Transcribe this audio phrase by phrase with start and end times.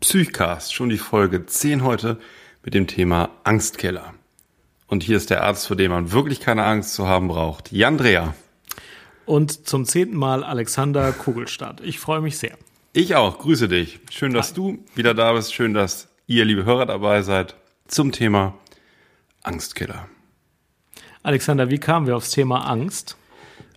[0.00, 2.18] Psychcast, schon die Folge 10 heute
[2.64, 4.14] mit dem Thema Angstkiller.
[4.86, 7.98] Und hier ist der Arzt, vor dem man wirklich keine Angst zu haben braucht, Jan
[7.98, 8.34] Dreher.
[9.26, 11.82] Und zum zehnten Mal Alexander Kugelstadt.
[11.82, 12.56] Ich freue mich sehr.
[12.94, 14.00] Ich auch, grüße dich.
[14.10, 14.54] Schön, dass Hi.
[14.54, 15.52] du wieder da bist.
[15.52, 17.54] Schön, dass ihr, liebe Hörer, dabei seid
[17.86, 18.54] zum Thema
[19.42, 20.08] Angstkiller.
[21.22, 23.18] Alexander, wie kamen wir aufs Thema Angst?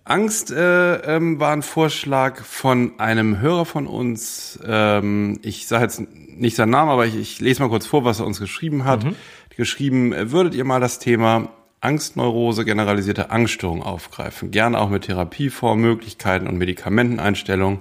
[0.04, 4.58] Angst äh, ähm, war ein Vorschlag von einem Hörer von uns.
[4.66, 8.20] Ähm, ich sage jetzt nicht seinen Namen, aber ich, ich lese mal kurz vor, was
[8.20, 9.04] er uns geschrieben hat.
[9.04, 9.16] Mhm.
[9.56, 11.48] Geschrieben, äh, würdet ihr mal das Thema
[11.80, 14.50] Angstneurose, generalisierte Angststörung aufgreifen?
[14.50, 17.78] Gerne auch mit Therapieformmöglichkeiten und Medikamenteneinstellungen.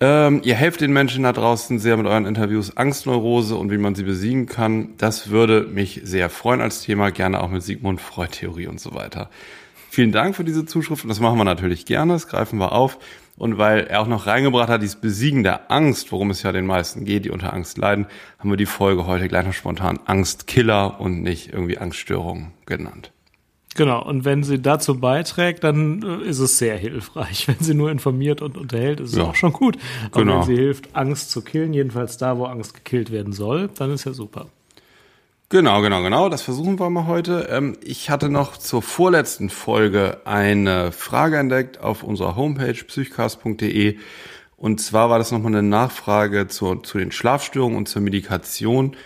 [0.00, 3.96] Ähm, ihr helft den Menschen da draußen sehr mit euren Interviews Angstneurose und wie man
[3.96, 4.94] sie besiegen kann.
[4.96, 8.94] Das würde mich sehr freuen als Thema, gerne auch mit Sigmund Freud Theorie und so
[8.94, 9.28] weiter.
[9.90, 12.98] Vielen Dank für diese Zuschrift und das machen wir natürlich gerne, das greifen wir auf.
[13.36, 16.64] Und weil er auch noch reingebracht hat, dieses Besiegen der Angst, worum es ja den
[16.64, 18.06] meisten geht, die unter Angst leiden,
[18.38, 23.10] haben wir die Folge heute gleich noch spontan Angstkiller und nicht irgendwie Angststörung genannt.
[23.74, 27.48] Genau, und wenn sie dazu beiträgt, dann äh, ist es sehr hilfreich.
[27.48, 29.24] Wenn sie nur informiert und unterhält, ist es ja.
[29.24, 29.78] auch schon gut.
[30.10, 30.40] Aber genau.
[30.40, 34.04] wenn sie hilft, Angst zu killen, jedenfalls da, wo Angst gekillt werden soll, dann ist
[34.04, 34.46] ja super.
[35.52, 36.28] Genau, genau, genau.
[36.28, 37.48] Das versuchen wir mal heute.
[37.50, 43.98] Ähm, ich hatte noch zur vorletzten Folge eine Frage entdeckt auf unserer Homepage psychcast.de.
[44.56, 48.96] Und zwar war das nochmal eine Nachfrage zu, zu den Schlafstörungen und zur Medikation.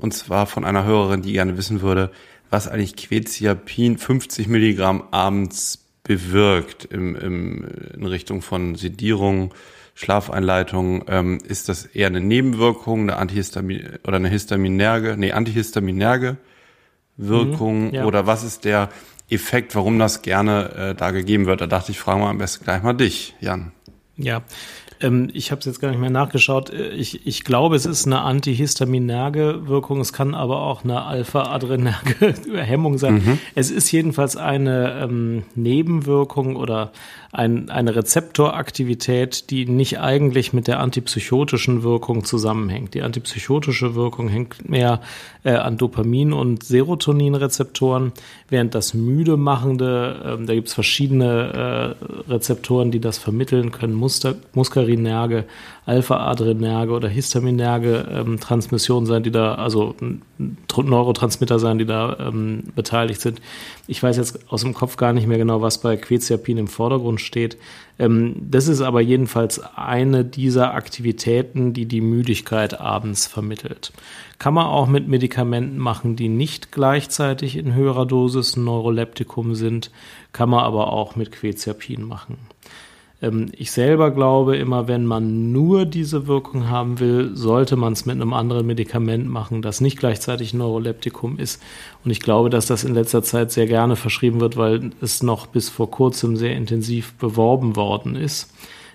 [0.00, 2.10] Und zwar von einer Hörerin, die gerne wissen würde,
[2.50, 9.54] was eigentlich Quetiapin 50 Milligramm abends bewirkt im, im, in Richtung von Sedierung,
[9.94, 16.38] Schlafeinleitung, ähm, ist das eher eine Nebenwirkung, eine Antihistamin oder eine Histaminerge, nee, Antihistaminerge
[17.16, 18.04] Wirkung mhm, ja.
[18.06, 18.88] oder was ist der
[19.28, 21.60] Effekt, warum das gerne äh, da gegeben wird?
[21.60, 23.72] Da dachte ich, fragen wir am besten gleich mal dich, Jan.
[24.16, 24.42] Ja,
[25.02, 26.70] ähm, ich habe es jetzt gar nicht mehr nachgeschaut.
[26.70, 30.00] Äh, ich, ich glaube, es ist eine antihistaminerge Wirkung.
[30.00, 33.14] Es kann aber auch eine alpha-adrenerge Hemmung sein.
[33.14, 33.38] Mhm.
[33.54, 36.92] Es ist jedenfalls eine ähm, Nebenwirkung oder
[37.34, 42.92] ein, eine Rezeptoraktivität, die nicht eigentlich mit der antipsychotischen Wirkung zusammenhängt.
[42.92, 45.00] Die antipsychotische Wirkung hängt mehr
[45.42, 48.12] äh, an Dopamin- und Serotoninrezeptoren,
[48.50, 51.96] während das müde machende, äh, da gibt es verschiedene
[52.28, 55.44] äh, Rezeptoren, die das vermitteln können, Muster, Muskarinerge,
[55.86, 59.96] Alpha-Adrenerge oder Histaminerge ähm, Transmissionen sein, die da, also
[60.38, 63.40] Neurotransmitter sein, die da ähm, beteiligt sind.
[63.88, 67.20] Ich weiß jetzt aus dem Kopf gar nicht mehr genau, was bei Quetiapin im Vordergrund
[67.22, 67.56] steht.
[67.98, 73.92] Ähm, das ist aber jedenfalls eine dieser Aktivitäten, die die Müdigkeit abends vermittelt.
[74.38, 79.90] Kann man auch mit Medikamenten machen, die nicht gleichzeitig in höherer Dosis ein Neuroleptikum sind,
[80.32, 82.38] kann man aber auch mit Quetiapin machen.
[83.22, 88.04] Ähm, ich selber glaube immer, wenn man nur diese Wirkung haben will, sollte man es
[88.04, 91.62] mit einem anderen Medikament machen, das nicht gleichzeitig Neuroleptikum ist.
[92.04, 95.46] Und ich glaube, dass das in letzter Zeit sehr gerne verschrieben wird, weil es noch
[95.46, 98.52] bis vor kurzem sehr intensiv beworben worden ist.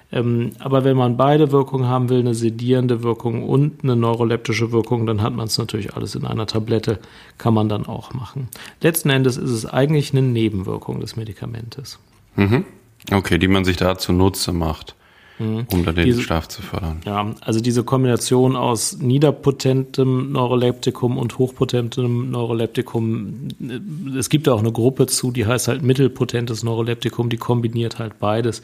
[0.09, 5.05] Ähm, aber wenn man beide Wirkungen haben will, eine sedierende Wirkung und eine neuroleptische Wirkung,
[5.05, 6.99] dann hat man es natürlich alles in einer Tablette,
[7.37, 8.47] kann man dann auch machen.
[8.81, 11.99] Letzten Endes ist es eigentlich eine Nebenwirkung des Medikamentes.
[12.37, 12.63] Mhm.
[13.11, 14.95] Okay, die man sich da zunutze macht,
[15.39, 15.65] mhm.
[15.71, 17.01] um dann den diese, Schlaf zu fördern.
[17.05, 24.59] Ja, also diese Kombination aus niederpotentem Neuroleptikum und hochpotentem Neuroleptikum, äh, es gibt da auch
[24.59, 28.61] eine Gruppe zu, die heißt halt mittelpotentes Neuroleptikum, die kombiniert halt beides.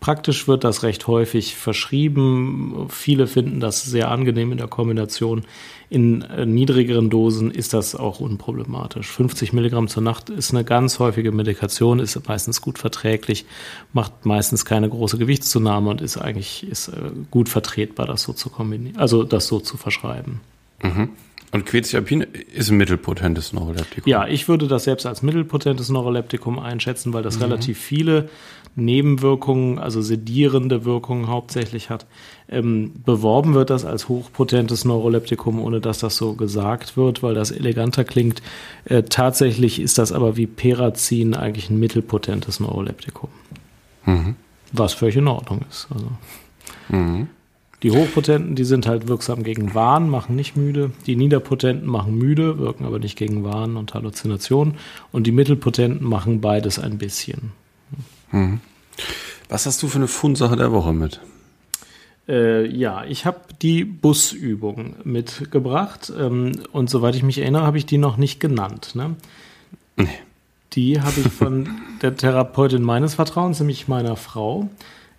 [0.00, 2.86] Praktisch wird das recht häufig verschrieben.
[2.88, 5.42] Viele finden das sehr angenehm in der Kombination.
[5.90, 9.08] In äh, niedrigeren Dosen ist das auch unproblematisch.
[9.08, 13.46] 50 Milligramm zur Nacht ist eine ganz häufige Medikation, ist meistens gut verträglich,
[13.92, 18.50] macht meistens keine große Gewichtszunahme und ist eigentlich ist, äh, gut vertretbar, das so zu
[18.50, 20.40] kombinieren, also das so zu verschreiben.
[20.82, 21.10] Mhm.
[21.50, 24.10] Und Quetiapin ist ein mittelpotentes Neuroleptikum.
[24.10, 27.44] Ja, ich würde das selbst als mittelpotentes Neuroleptikum einschätzen, weil das mhm.
[27.44, 28.28] relativ viele
[28.78, 32.06] Nebenwirkungen, also sedierende Wirkungen hauptsächlich hat.
[32.48, 37.50] Ähm, beworben wird das als hochpotentes Neuroleptikum, ohne dass das so gesagt wird, weil das
[37.50, 38.42] eleganter klingt.
[38.84, 43.28] Äh, tatsächlich ist das aber wie Perazin eigentlich ein mittelpotentes Neuroleptikum.
[44.06, 44.36] Mhm.
[44.72, 45.88] Was völlig in Ordnung ist.
[45.92, 46.08] Also.
[46.88, 47.28] Mhm.
[47.82, 50.90] Die Hochpotenten, die sind halt wirksam gegen Wahn, machen nicht müde.
[51.06, 54.74] Die Niederpotenten machen müde, wirken aber nicht gegen Wahn und Halluzinationen.
[55.12, 57.52] Und die Mittelpotenten machen beides ein bisschen.
[58.32, 58.60] Mhm.
[59.48, 61.20] Was hast du für eine Fundsache der Woche mit?
[62.28, 66.12] Äh, ja, ich habe die Busübung mitgebracht.
[66.16, 68.94] Ähm, und soweit ich mich erinnere, habe ich die noch nicht genannt.
[68.94, 69.16] Ne?
[69.96, 70.08] Nee.
[70.74, 71.68] Die habe ich von
[72.02, 74.68] der Therapeutin meines Vertrauens, nämlich meiner Frau.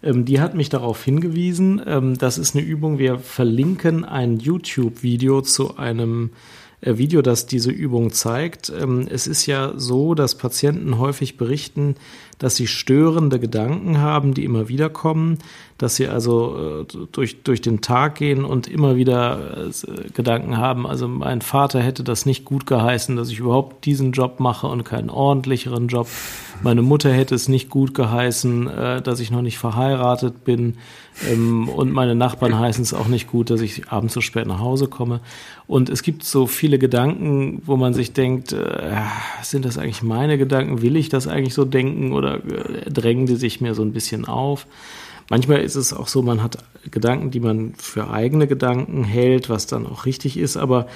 [0.03, 1.81] Ähm, die hat mich darauf hingewiesen.
[1.85, 2.99] Ähm, das ist eine Übung.
[2.99, 6.29] Wir verlinken ein YouTube-Video zu einem
[6.81, 8.71] Video, das diese Übung zeigt.
[8.77, 11.95] Ähm, es ist ja so, dass Patienten häufig berichten,
[12.37, 15.39] dass sie störende Gedanken haben, die immer wieder kommen,
[15.77, 20.87] dass sie also äh, durch, durch den Tag gehen und immer wieder äh, Gedanken haben,
[20.87, 24.85] also mein Vater hätte das nicht gut geheißen, dass ich überhaupt diesen Job mache und
[24.85, 26.07] keinen ordentlicheren Job.
[26.61, 30.77] Meine Mutter hätte es nicht gut geheißen, äh, dass ich noch nicht verheiratet bin.
[31.29, 34.59] Ähm, und meine Nachbarn heißen es auch nicht gut, dass ich abends so spät nach
[34.59, 35.19] Hause komme.
[35.69, 38.55] Und es gibt so viele Gedanken, wo man sich denkt,
[39.43, 40.81] sind das eigentlich meine Gedanken?
[40.81, 42.39] Will ich das eigentlich so denken oder
[42.87, 44.65] drängen die sich mir so ein bisschen auf?
[45.29, 46.57] Manchmal ist es auch so, man hat
[46.89, 50.87] Gedanken, die man für eigene Gedanken hält, was dann auch richtig ist, aber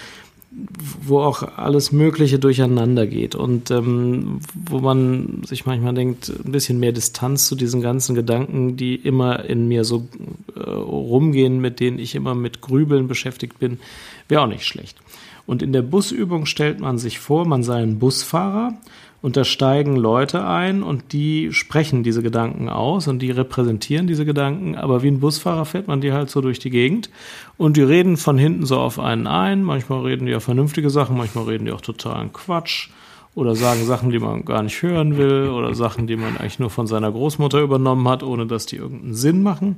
[1.01, 6.79] wo auch alles Mögliche durcheinander geht und ähm, wo man sich manchmal denkt, ein bisschen
[6.79, 10.07] mehr Distanz zu diesen ganzen Gedanken, die immer in mir so
[10.55, 13.79] äh, rumgehen, mit denen ich immer mit Grübeln beschäftigt bin,
[14.27, 14.97] wäre auch nicht schlecht.
[15.45, 18.77] Und in der Busübung stellt man sich vor, man sei ein Busfahrer
[19.23, 24.25] und da steigen Leute ein und die sprechen diese Gedanken aus und die repräsentieren diese
[24.25, 24.75] Gedanken.
[24.75, 27.09] Aber wie ein Busfahrer fährt man die halt so durch die Gegend
[27.57, 29.63] und die reden von hinten so auf einen ein.
[29.63, 32.89] Manchmal reden die ja vernünftige Sachen, manchmal reden die auch totalen Quatsch
[33.33, 36.69] oder sagen Sachen, die man gar nicht hören will oder Sachen, die man eigentlich nur
[36.69, 39.77] von seiner Großmutter übernommen hat, ohne dass die irgendeinen Sinn machen.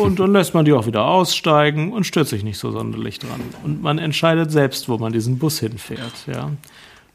[0.00, 3.42] Und dann lässt man die auch wieder aussteigen und stört sich nicht so sonderlich dran.
[3.62, 6.50] Und man entscheidet selbst, wo man diesen Bus hinfährt, ja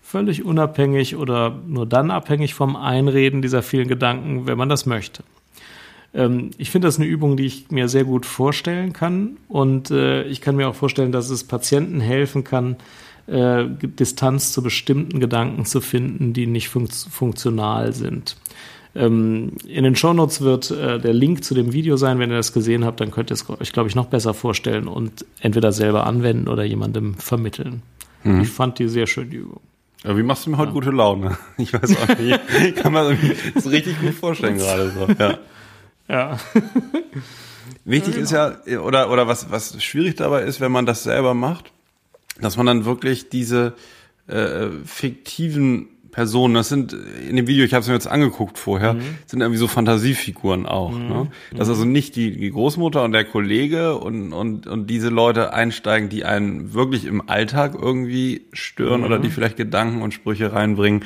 [0.09, 5.23] völlig unabhängig oder nur dann abhängig vom Einreden dieser vielen Gedanken, wenn man das möchte.
[6.15, 10.23] Ähm, ich finde das eine Übung, die ich mir sehr gut vorstellen kann und äh,
[10.23, 12.77] ich kann mir auch vorstellen, dass es Patienten helfen kann,
[13.27, 18.35] äh, Distanz zu bestimmten Gedanken zu finden, die nicht fun funktional sind.
[18.95, 22.17] Ähm, in den Shownotes wird äh, der Link zu dem Video sein.
[22.17, 24.87] Wenn ihr das gesehen habt, dann könnt ihr es euch, glaube ich, noch besser vorstellen
[24.87, 27.83] und entweder selber anwenden oder jemandem vermitteln.
[28.23, 28.41] Mhm.
[28.41, 29.61] Ich fand die sehr schön, die Übung.
[30.03, 30.73] Aber wie machst du mir heute ja.
[30.73, 31.37] gute Laune?
[31.57, 32.39] Ich weiß auch nicht.
[32.65, 33.17] Ich kann mir
[33.53, 35.07] das richtig gut vorstellen gerade so.
[35.07, 35.37] Ja.
[36.07, 36.39] ja.
[37.83, 38.59] Wichtig ja, genau.
[38.59, 41.71] ist ja, oder, oder was, was schwierig dabei ist, wenn man das selber macht,
[42.39, 43.73] dass man dann wirklich diese
[44.27, 46.95] äh, fiktiven Personen, das sind
[47.27, 49.01] in dem Video, ich habe es mir jetzt angeguckt vorher, mhm.
[49.25, 50.91] sind irgendwie so Fantasiefiguren auch.
[50.91, 51.07] Mhm.
[51.07, 51.27] Ne?
[51.51, 55.53] Das ist also nicht die, die Großmutter und der Kollege und, und, und diese Leute
[55.53, 59.05] einsteigen, die einen wirklich im Alltag irgendwie stören mhm.
[59.05, 61.03] oder die vielleicht Gedanken und Sprüche reinbringen.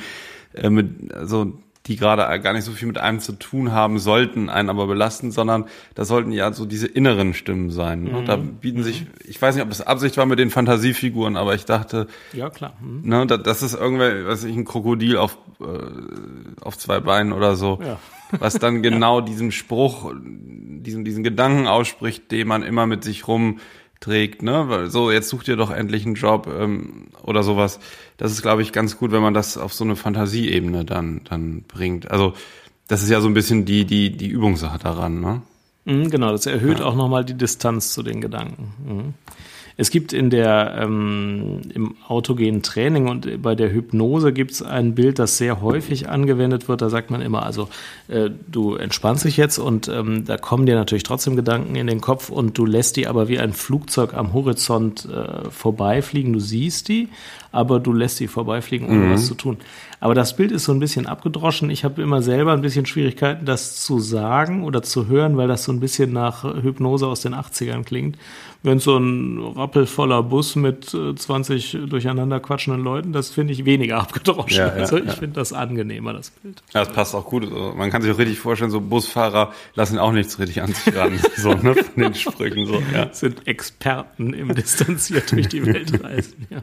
[0.54, 1.52] Äh, mit, also
[1.86, 5.30] die gerade gar nicht so viel mit einem zu tun haben sollten, einen aber belasten,
[5.30, 8.04] sondern das sollten ja so diese inneren Stimmen sein.
[8.04, 8.20] Ne?
[8.20, 8.24] Mhm.
[8.24, 9.08] Da bieten sich, mhm.
[9.26, 12.74] ich weiß nicht, ob das Absicht war mit den Fantasiefiguren, aber ich dachte, ja klar,
[12.80, 13.08] mhm.
[13.08, 17.78] ne, das ist irgendwer, weiß ich, ein Krokodil auf äh, auf zwei Beinen oder so,
[17.84, 17.98] ja.
[18.30, 19.26] was dann genau ja.
[19.26, 23.58] diesen Spruch, diesen diesen Gedanken ausspricht, den man immer mit sich rum
[24.00, 24.68] trägt, ne?
[24.68, 27.80] Weil so, jetzt sucht ihr doch endlich einen Job ähm, oder sowas.
[28.16, 31.62] Das ist, glaube ich, ganz gut, wenn man das auf so eine Fantasieebene dann, dann
[31.62, 32.10] bringt.
[32.10, 32.34] Also
[32.88, 35.42] das ist ja so ein bisschen die, die, die Übungssache daran, ne?
[35.86, 36.86] Mhm, genau, das erhöht ja.
[36.86, 38.74] auch nochmal die Distanz zu den Gedanken.
[38.86, 39.14] Mhm.
[39.76, 44.94] Es gibt in der ähm, im autogenen Training und bei der Hypnose gibt es ein
[44.94, 46.80] Bild, das sehr häufig angewendet wird.
[46.80, 47.68] Da sagt man immer, also
[48.06, 52.00] äh, du entspannst dich jetzt und ähm, da kommen dir natürlich trotzdem Gedanken in den
[52.00, 56.32] Kopf und du lässt die aber wie ein Flugzeug am Horizont äh, vorbeifliegen.
[56.32, 57.08] Du siehst die,
[57.54, 59.12] aber du lässt sie vorbeifliegen, ohne mhm.
[59.12, 59.58] was zu tun.
[60.00, 61.70] Aber das Bild ist so ein bisschen abgedroschen.
[61.70, 65.64] Ich habe immer selber ein bisschen Schwierigkeiten, das zu sagen oder zu hören, weil das
[65.64, 68.18] so ein bisschen nach Hypnose aus den 80ern klingt.
[68.62, 73.98] Wenn so ein rappelvoller Bus mit 20 äh, durcheinander quatschenden Leuten, das finde ich weniger
[74.00, 74.58] abgedroschen.
[74.58, 75.12] Ja, ja, also ich ja.
[75.12, 76.62] finde das angenehmer, das Bild.
[76.72, 77.44] Ja, das passt auch gut.
[77.44, 80.94] Also man kann sich auch richtig vorstellen, so Busfahrer lassen auch nichts richtig an sich
[80.96, 81.18] ran.
[81.36, 83.12] so, ne, von den Sprüchen so, ja.
[83.12, 86.62] Sind Experten im distanziert durch die Welt reisen, ja.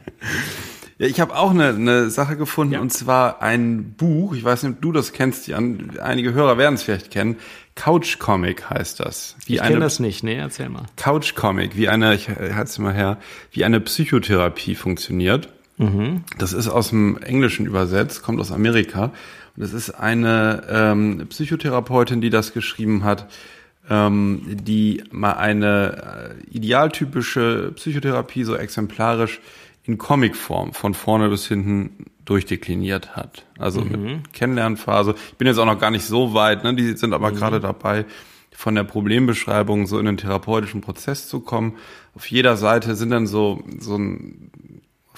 [1.02, 2.80] Ja, ich habe auch eine, eine Sache gefunden ja.
[2.80, 4.36] und zwar ein Buch.
[4.36, 5.98] Ich weiß nicht, ob du das kennst, Jan.
[6.00, 7.38] Einige Hörer werden es vielleicht kennen.
[7.74, 9.34] Couch Comic heißt das.
[9.46, 10.84] Wie ich kenne das nicht, nee, erzähl mal.
[10.94, 13.18] Couch Comic, wie eine, ich halte mal her,
[13.50, 15.48] wie eine Psychotherapie funktioniert.
[15.76, 16.22] Mhm.
[16.38, 19.10] Das ist aus dem Englischen übersetzt, kommt aus Amerika.
[19.56, 23.26] Und es ist eine ähm, Psychotherapeutin, die das geschrieben hat,
[23.90, 29.40] ähm, die mal eine äh, idealtypische Psychotherapie so exemplarisch
[29.84, 33.46] in Comicform von vorne bis hinten durchdekliniert hat.
[33.58, 34.02] Also mhm.
[34.02, 35.14] mit Kennenlernphase.
[35.30, 36.74] Ich bin jetzt auch noch gar nicht so weit, ne?
[36.74, 37.36] die sind aber mhm.
[37.36, 38.04] gerade dabei,
[38.54, 41.76] von der Problembeschreibung so in den therapeutischen Prozess zu kommen.
[42.14, 44.50] Auf jeder Seite sind dann so, so ein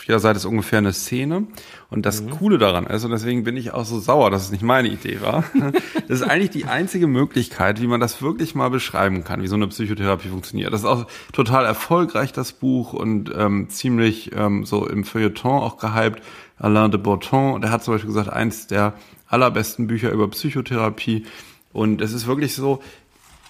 [0.04, 1.46] auf jeder Seite ist ungefähr eine Szene.
[1.88, 2.30] Und das mhm.
[2.30, 5.23] Coole daran ist, und deswegen bin ich auch so sauer, dass es nicht meine Idee
[5.23, 5.44] war,
[6.08, 9.54] das ist eigentlich die einzige Möglichkeit, wie man das wirklich mal beschreiben kann, wie so
[9.54, 10.75] eine Psychotherapie funktioniert.
[10.75, 15.78] Das ist auch total erfolgreich, das Buch, und ähm, ziemlich ähm, so im Feuilleton auch
[15.78, 16.23] gehypt.
[16.58, 18.92] Alain de Botton, der hat zum Beispiel gesagt, eins der
[19.26, 21.25] allerbesten Bücher über Psychotherapie.
[21.73, 22.82] Und es ist wirklich so,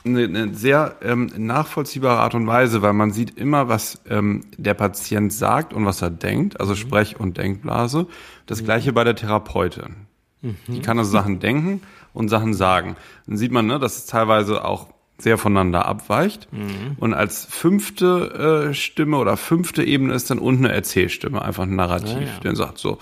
[0.05, 4.75] eine, eine sehr ähm, nachvollziehbare Art und Weise, weil man sieht immer, was ähm, der
[4.75, 6.77] Patient sagt und was er denkt, also mhm.
[6.77, 8.07] Sprech- und Denkblase.
[8.47, 8.65] Das mhm.
[8.67, 10.07] gleiche bei der Therapeutin.
[10.43, 10.57] Mhm.
[10.69, 11.81] Die kann also Sachen denken
[12.13, 12.97] und Sachen sagen.
[13.27, 16.53] Dann sieht man, ne, dass es teilweise auch sehr voneinander abweicht.
[16.53, 16.97] Mhm.
[16.99, 21.77] Und als fünfte äh, Stimme oder fünfte Ebene ist dann unten eine Erzählstimme, einfach ein
[21.77, 22.41] Narrativ, ah, ja.
[22.43, 22.99] der sagt so,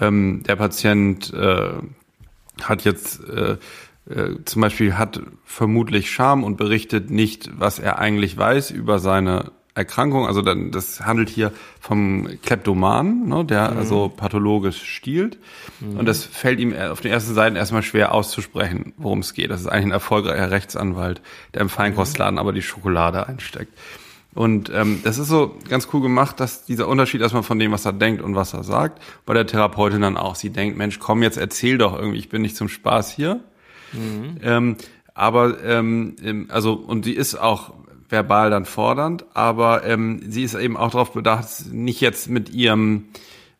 [0.00, 1.72] ähm, der Patient äh,
[2.62, 3.56] hat jetzt äh,
[4.08, 9.52] äh, zum Beispiel hat vermutlich Scham und berichtet nicht, was er eigentlich weiß über seine
[9.74, 10.26] Erkrankung.
[10.26, 13.78] Also dann, das handelt hier vom Kleptoman, ne, der mhm.
[13.78, 15.38] also pathologisch stiehlt.
[15.80, 15.98] Mhm.
[15.98, 19.50] Und das fällt ihm auf den ersten Seiten erstmal schwer auszusprechen, worum es geht.
[19.50, 21.22] Das ist eigentlich ein erfolgreicher Rechtsanwalt,
[21.54, 22.40] der im Feinkostladen mhm.
[22.40, 23.72] aber die Schokolade einsteckt.
[24.34, 27.84] Und ähm, das ist so ganz cool gemacht, dass dieser Unterschied erstmal von dem, was
[27.84, 30.34] er denkt und was er sagt, bei der Therapeutin dann auch.
[30.34, 33.40] Sie denkt, Mensch, komm, jetzt erzähl doch irgendwie, ich bin nicht zum Spaß hier.
[33.94, 34.36] Mhm.
[34.42, 34.76] Ähm,
[35.14, 37.72] aber ähm, also und sie ist auch
[38.08, 43.06] verbal dann fordernd, aber ähm, sie ist eben auch darauf bedacht, nicht jetzt mit ihrem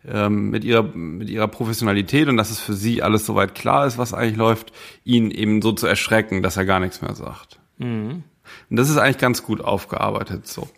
[0.06, 3.98] ähm, mit ihrer mit ihrer Professionalität und dass es für sie alles soweit klar ist,
[3.98, 4.72] was eigentlich läuft,
[5.04, 7.58] ihn eben so zu erschrecken, dass er gar nichts mehr sagt.
[7.78, 8.24] Mhm.
[8.70, 10.68] Und das ist eigentlich ganz gut aufgearbeitet so.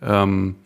[0.00, 0.56] Ähm,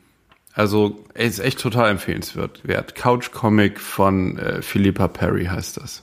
[0.55, 2.62] also ist echt total empfehlenswert.
[2.95, 6.02] Couch Comic von äh, Philippa Perry heißt das.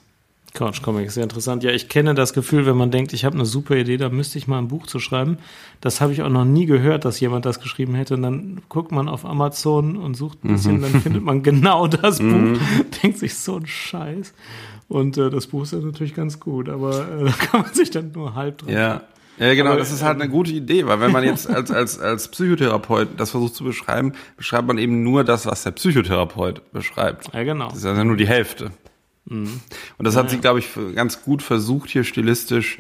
[0.54, 1.64] Couch Comic, sehr interessant.
[1.64, 4.38] Ja, ich kenne das Gefühl, wenn man denkt, ich habe eine super Idee, da müsste
[4.38, 5.40] ich mal ein Buch zu schreiben.
[5.82, 8.14] Das habe ich auch noch nie gehört, dass jemand das geschrieben hätte.
[8.14, 10.82] Und dann guckt man auf Amazon und sucht ein bisschen, mhm.
[10.84, 12.54] dann findet man genau das mhm.
[12.54, 12.62] Buch,
[13.04, 14.34] denkt sich so ein Scheiß.
[14.88, 17.90] Und äh, das Buch ist ja natürlich ganz gut, aber äh, da kann man sich
[17.90, 18.74] dann nur halb dran.
[18.74, 19.02] Ja.
[19.40, 22.00] Ja, genau, aber, das ist halt eine gute Idee, weil wenn man jetzt als, als,
[22.00, 27.34] als Psychotherapeut das versucht zu beschreiben, beschreibt man eben nur das, was der Psychotherapeut beschreibt.
[27.34, 27.70] Ja, genau.
[27.70, 28.72] Das ist also nur die Hälfte.
[29.26, 29.62] Mhm.
[29.98, 32.78] Und das hat ja, sie, glaube ich, ganz gut versucht, hier stilistisch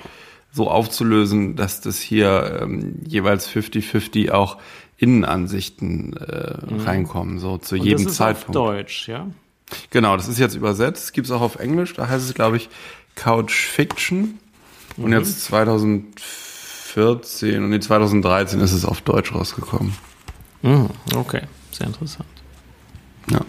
[0.51, 4.59] so aufzulösen, dass das hier ähm, jeweils 50-50 auch
[4.97, 6.81] Innenansichten äh, mhm.
[6.81, 8.55] reinkommen, so zu Und jedem das ist Zeitpunkt.
[8.55, 9.27] Auf Deutsch, ja?
[9.89, 12.69] Genau, das ist jetzt übersetzt, gibt es auch auf Englisch, da heißt es, glaube ich,
[13.15, 14.38] Couch Fiction.
[14.97, 15.13] Und mhm.
[15.13, 19.95] jetzt 2014 und in 2013 ist es auf Deutsch rausgekommen.
[20.62, 22.27] Mhm, okay, sehr interessant.
[23.29, 23.41] Ja.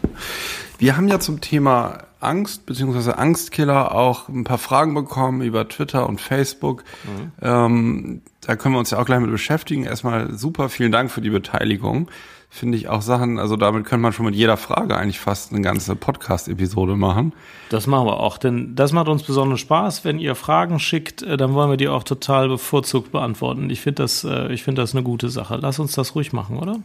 [0.79, 3.13] Wir haben ja zum Thema Angst bzw.
[3.13, 6.85] Angstkiller auch ein paar Fragen bekommen über Twitter und Facebook.
[7.05, 7.33] Mhm.
[7.43, 9.85] Ähm, da können wir uns ja auch gleich mit beschäftigen.
[9.85, 12.11] Erstmal super, vielen Dank für die Beteiligung.
[12.51, 15.61] Finde ich auch Sachen, also damit könnte man schon mit jeder Frage eigentlich fast eine
[15.61, 17.33] ganze Podcast-Episode machen.
[17.69, 20.05] Das machen wir auch, denn das macht uns besonders Spaß.
[20.05, 23.71] Wenn ihr Fragen schickt, äh, dann wollen wir die auch total bevorzugt beantworten.
[23.71, 25.59] Ich finde das, äh, ich finde das eine gute Sache.
[25.61, 26.77] Lass uns das ruhig machen, oder?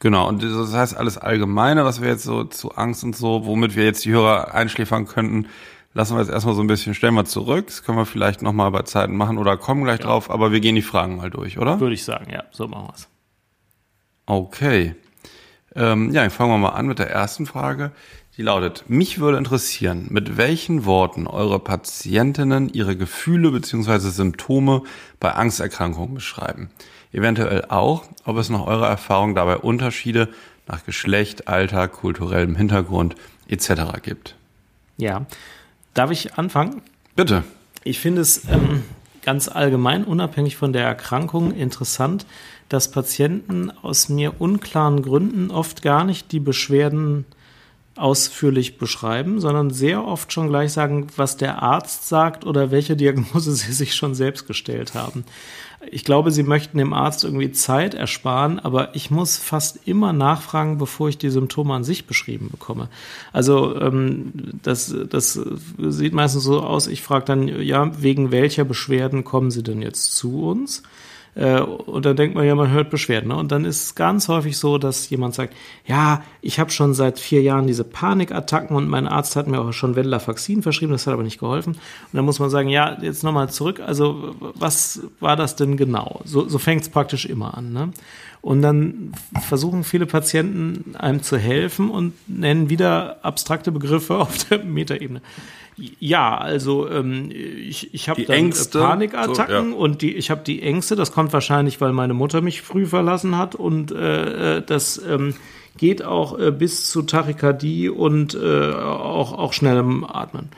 [0.00, 3.76] Genau, und das heißt alles Allgemeine, was wir jetzt so zu Angst und so, womit
[3.76, 5.46] wir jetzt die Hörer einschläfern könnten,
[5.94, 7.66] lassen wir jetzt erstmal so ein bisschen, stellen wir zurück.
[7.68, 10.06] Das können wir vielleicht nochmal bei Zeiten machen oder kommen gleich ja.
[10.06, 11.80] drauf, aber wir gehen die Fragen mal durch, oder?
[11.80, 13.08] Würde ich sagen, ja, so machen wir's.
[14.26, 14.94] Okay.
[15.76, 17.92] Ähm, ja, fangen wir mal an mit der ersten Frage.
[18.36, 23.98] Die lautet, mich würde interessieren, mit welchen Worten eure Patientinnen ihre Gefühle bzw.
[24.10, 24.82] Symptome
[25.20, 26.70] bei Angsterkrankungen beschreiben.
[27.14, 30.28] Eventuell auch, ob es nach eurer Erfahrung dabei Unterschiede
[30.66, 33.14] nach Geschlecht, Alter, kulturellem Hintergrund
[33.46, 34.02] etc.
[34.02, 34.34] gibt.
[34.96, 35.26] Ja.
[35.94, 36.82] Darf ich anfangen?
[37.14, 37.44] Bitte.
[37.84, 38.82] Ich finde es ähm,
[39.22, 42.26] ganz allgemein, unabhängig von der Erkrankung, interessant,
[42.68, 47.26] dass Patienten aus mir unklaren Gründen oft gar nicht die Beschwerden
[47.96, 53.52] ausführlich beschreiben, sondern sehr oft schon gleich sagen, was der Arzt sagt oder welche Diagnose
[53.54, 55.24] sie sich schon selbst gestellt haben.
[55.90, 60.78] Ich glaube, sie möchten dem Arzt irgendwie Zeit ersparen, aber ich muss fast immer nachfragen,
[60.78, 62.88] bevor ich die Symptome an sich beschrieben bekomme.
[63.32, 65.40] Also ähm, das, das
[65.78, 70.16] sieht meistens so aus, ich frage dann, ja, wegen welcher Beschwerden kommen Sie denn jetzt
[70.16, 70.82] zu uns?
[71.34, 73.28] Äh, und dann denkt man ja, man hört Beschwerden.
[73.28, 73.36] Ne?
[73.36, 75.54] Und dann ist es ganz häufig so, dass jemand sagt,
[75.86, 79.72] ja, ich habe schon seit vier Jahren diese Panikattacken und mein Arzt hat mir auch
[79.72, 81.74] schon Venlafaxin verschrieben, das hat aber nicht geholfen.
[81.74, 86.20] Und dann muss man sagen, ja, jetzt nochmal zurück, also was war das denn genau?
[86.24, 87.72] So, so fängt es praktisch immer an.
[87.72, 87.90] Ne?
[88.44, 94.62] Und dann versuchen viele Patienten einem zu helfen und nennen wieder abstrakte Begriffe auf der
[94.62, 95.22] Metaebene.
[95.76, 99.76] Ja, also ähm, ich, ich habe dann Ängste, Panikattacken so, ja.
[99.76, 100.94] und die, ich habe die Ängste.
[100.94, 105.34] Das kommt wahrscheinlich, weil meine Mutter mich früh verlassen hat und äh, äh das ähm,
[105.76, 110.50] geht auch äh, bis zu Tachykardie und äh, auch, auch schnellem Atmen.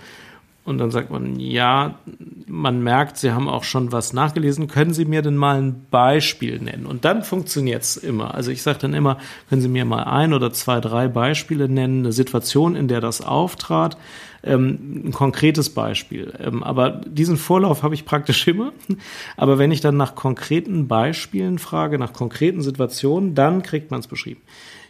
[0.67, 2.01] Und dann sagt man, ja,
[2.49, 4.67] man merkt, Sie haben auch schon was nachgelesen.
[4.67, 6.87] Können Sie mir denn mal ein Beispiel nennen?
[6.87, 8.35] Und dann funktioniert's immer.
[8.35, 9.19] Also ich sage dann immer,
[9.49, 13.21] können Sie mir mal ein oder zwei, drei Beispiele nennen, eine Situation, in der das
[13.21, 13.97] auftrat,
[14.43, 16.33] ähm, ein konkretes Beispiel.
[16.41, 18.73] Ähm, aber diesen Vorlauf habe ich praktisch immer.
[19.37, 24.09] Aber wenn ich dann nach konkreten Beispielen frage, nach konkreten Situationen, dann kriegt man es
[24.09, 24.41] beschrieben.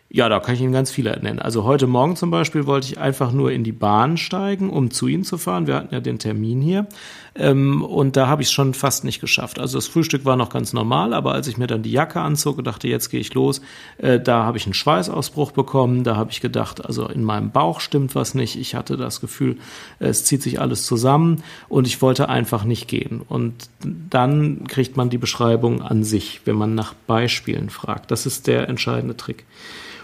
[0.09, 1.41] Ja, da kann ich Ihnen ganz viele nennen.
[1.41, 5.09] Also heute Morgen zum Beispiel wollte ich einfach nur in die Bahn steigen, um zu
[5.09, 5.67] Ihnen zu fahren.
[5.67, 6.87] Wir hatten ja den Termin hier.
[7.35, 9.59] Ähm, und da habe ich es schon fast nicht geschafft.
[9.59, 12.59] Also das Frühstück war noch ganz normal, aber als ich mir dann die Jacke anzog
[12.59, 13.61] und dachte, jetzt gehe ich los,
[13.99, 16.05] äh, da habe ich einen Schweißausbruch bekommen.
[16.05, 18.55] Da habe ich gedacht, also in meinem Bauch stimmt was nicht.
[18.55, 19.57] Ich hatte das Gefühl,
[19.99, 23.23] es zieht sich alles zusammen und ich wollte einfach nicht gehen.
[23.29, 28.13] Und dann kriegt man die Beschreibung an sich, wenn man nach Beispielen fragt.
[28.13, 29.45] Das ist der entscheidende Trick.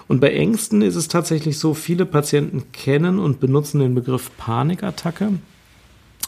[0.09, 5.31] Und bei Ängsten ist es tatsächlich so, viele Patienten kennen und benutzen den Begriff Panikattacke.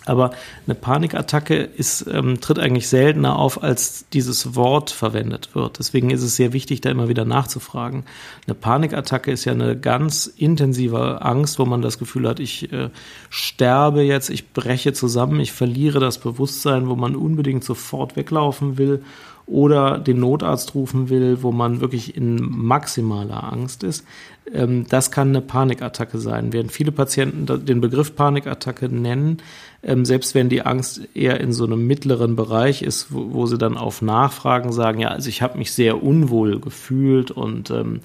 [0.06, 0.32] Aber
[0.66, 5.78] eine Panikattacke ist, ähm, tritt eigentlich seltener auf, als dieses Wort verwendet wird.
[5.78, 8.04] Deswegen ist es sehr wichtig, da immer wieder nachzufragen.
[8.46, 12.90] Eine Panikattacke ist ja eine ganz intensive Angst, wo man das Gefühl hat, ich äh,
[13.30, 19.02] sterbe jetzt, ich breche zusammen, ich verliere das Bewusstsein, wo man unbedingt sofort weglaufen will
[19.46, 24.06] oder den Notarzt rufen will, wo man wirklich in maximaler Angst ist.
[24.52, 26.52] Ähm, das kann eine Panikattacke sein.
[26.52, 29.38] Während viele Patienten den Begriff Panikattacke nennen,
[29.82, 33.76] ähm, selbst wenn die Angst eher in so einem mittleren Bereich ist, wo, sie dann
[33.76, 38.00] auf Nachfragen sagen, ja, also ich habe mich sehr unwohl gefühlt und ähm,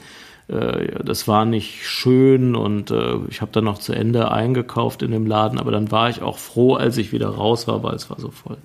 [0.50, 5.12] äh, das war nicht schön und äh, ich habe dann noch zu Ende eingekauft in
[5.12, 8.10] dem Laden, aber dann war ich auch froh, als ich wieder raus war, weil es
[8.10, 8.58] war so voll.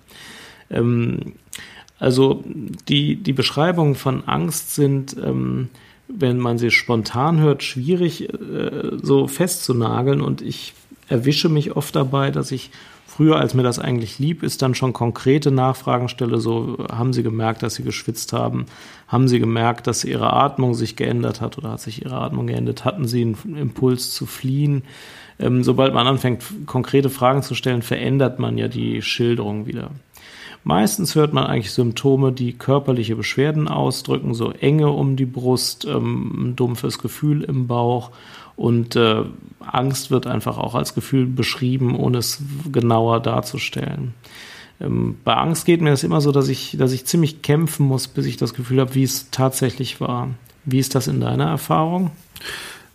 [2.04, 2.44] Also
[2.86, 5.70] die, die Beschreibungen von Angst sind, ähm,
[6.06, 10.74] wenn man sie spontan hört, schwierig äh, so festzunageln und ich
[11.08, 12.70] erwische mich oft dabei, dass ich
[13.06, 17.22] früher, als mir das eigentlich lieb ist, dann schon konkrete Nachfragen stelle, so haben Sie
[17.22, 18.66] gemerkt, dass Sie geschwitzt haben?
[19.08, 22.84] Haben Sie gemerkt, dass Ihre Atmung sich geändert hat oder hat sich Ihre Atmung geändert?
[22.84, 24.82] Hatten Sie einen Impuls zu fliehen?
[25.38, 29.90] Ähm, sobald man anfängt, konkrete Fragen zu stellen, verändert man ja die Schilderung wieder.
[30.64, 36.32] Meistens hört man eigentlich Symptome, die körperliche Beschwerden ausdrücken, so Enge um die Brust, ähm,
[36.52, 38.10] ein dumpfes Gefühl im Bauch
[38.56, 39.24] und äh,
[39.60, 44.14] Angst wird einfach auch als Gefühl beschrieben, ohne es genauer darzustellen.
[44.80, 48.08] Ähm, bei Angst geht mir das immer so, dass ich, dass ich ziemlich kämpfen muss,
[48.08, 50.30] bis ich das Gefühl habe, wie es tatsächlich war.
[50.64, 52.10] Wie ist das in deiner Erfahrung?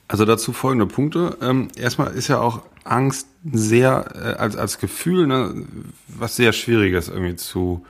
[0.10, 1.38] Also dazu folgende Punkte.
[1.40, 5.68] Ähm, erstmal ist ja auch Angst sehr äh, als, als Gefühl, ne,
[6.08, 7.86] was sehr schwieriges irgendwie zu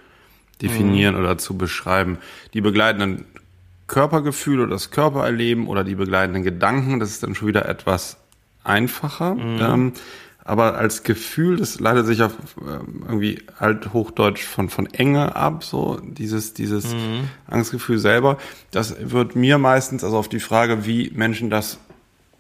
[0.62, 1.21] definieren mhm.
[1.21, 2.17] oder zu beschreiben.
[2.53, 3.23] Die begleitenden
[3.88, 8.17] Körpergefühle oder das Körpererleben oder die begleitenden Gedanken, das ist dann schon wieder etwas
[8.65, 9.36] einfacher.
[9.36, 9.60] Mhm.
[9.62, 9.93] Ähm,
[10.43, 16.01] aber als Gefühl, das leitet sich auf ähm, irgendwie althochdeutsch von, von Enge ab, so
[16.03, 17.29] dieses, dieses mhm.
[17.47, 18.38] Angstgefühl selber.
[18.71, 21.79] Das wird mir meistens, also auf die Frage, wie Menschen das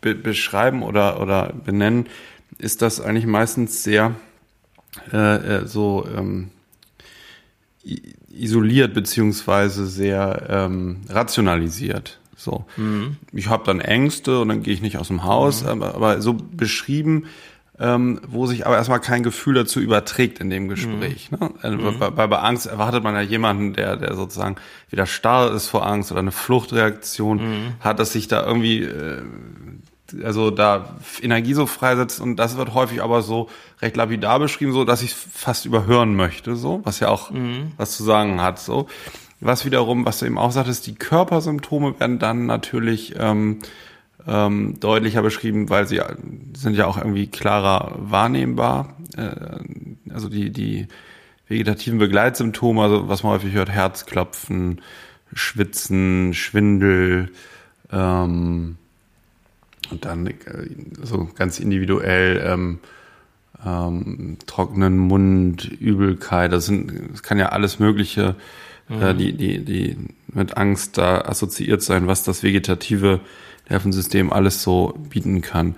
[0.01, 2.07] be beschreiben oder, oder benennen,
[2.57, 4.15] ist das eigentlich meistens sehr
[5.13, 6.51] äh, äh so ähm,
[8.31, 12.19] isoliert beziehungsweise sehr ähm, rationalisiert.
[12.35, 13.17] So, mhm.
[13.33, 15.69] ich habe dann Ängste und dann gehe ich nicht aus dem Haus, mhm.
[15.69, 17.25] aber, aber so beschrieben,
[17.79, 21.31] ähm, wo sich aber erstmal kein Gefühl dazu überträgt in dem Gespräch.
[21.31, 21.37] Mhm.
[21.39, 21.51] Ne?
[21.61, 21.99] Also mhm.
[21.99, 24.55] bei, bei, Angst erwartet man ja jemanden, der, der sozusagen
[24.89, 27.73] wieder starr ist vor Angst oder eine Fluchtreaktion mhm.
[27.79, 29.21] hat, dass sich da irgendwie äh,
[30.23, 33.49] also da Energie so freisetzt und das wird häufig aber so
[33.81, 37.73] recht lapidar beschrieben, so dass ich fast überhören möchte, so, was ja auch mhm.
[37.77, 38.87] was zu sagen hat, so.
[39.41, 43.59] Was wiederum, was du eben auch sagtest, die Körpersymptome werden dann natürlich ähm,
[44.27, 46.01] ähm, deutlicher beschrieben, weil sie
[46.55, 48.97] sind ja auch irgendwie klarer wahrnehmbar.
[49.15, 50.87] Äh, also die, die
[51.47, 54.81] vegetativen Begleitsymptome, also was man häufig hört, Herzklopfen,
[55.33, 57.31] Schwitzen, Schwindel,
[57.91, 58.77] ähm,
[59.91, 60.35] und dann äh,
[61.03, 62.79] so ganz individuell ähm,
[63.65, 68.35] ähm, trockenen Mund, Übelkeit, das sind, das kann ja alles Mögliche,
[68.89, 69.01] äh, mhm.
[69.01, 69.97] äh, die, die, die
[70.27, 73.19] mit Angst da assoziiert sein, was das vegetative
[73.69, 75.75] Nervensystem alles so bieten kann.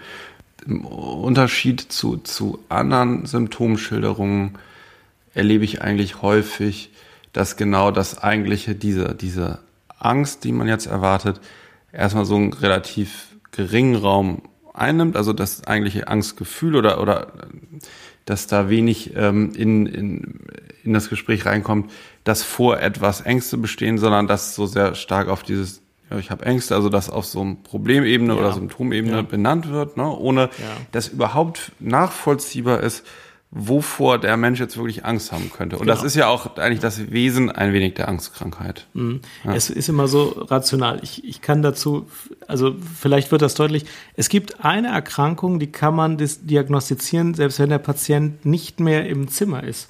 [0.65, 4.57] Im Unterschied zu, zu anderen Symptomschilderungen
[5.33, 6.91] erlebe ich eigentlich häufig,
[7.33, 9.59] dass genau das eigentliche, diese, diese
[9.97, 11.39] Angst, die man jetzt erwartet,
[11.91, 17.33] erstmal so ein relativ geringen Raum einnimmt, also das eigentliche Angstgefühl oder, oder
[18.25, 20.39] dass da wenig ähm, in, in,
[20.83, 21.91] in das Gespräch reinkommt,
[22.23, 25.81] dass vor etwas Ängste bestehen, sondern dass so sehr stark auf dieses
[26.19, 28.39] ich habe Ängste, also dass auf so einem Problemebene ja.
[28.39, 29.21] oder Symptomebene ja.
[29.21, 30.49] benannt wird, ne, ohne ja.
[30.91, 33.05] dass überhaupt nachvollziehbar ist,
[33.53, 35.75] wovor der Mensch jetzt wirklich Angst haben könnte.
[35.75, 35.93] Und genau.
[35.93, 38.87] das ist ja auch eigentlich das Wesen ein wenig der Angstkrankheit.
[38.93, 39.19] Mhm.
[39.43, 39.53] Ja.
[39.53, 40.99] Es ist immer so rational.
[41.03, 42.07] Ich, ich kann dazu,
[42.47, 43.85] also vielleicht wird das deutlich,
[44.15, 49.27] es gibt eine Erkrankung, die kann man diagnostizieren, selbst wenn der Patient nicht mehr im
[49.27, 49.89] Zimmer ist.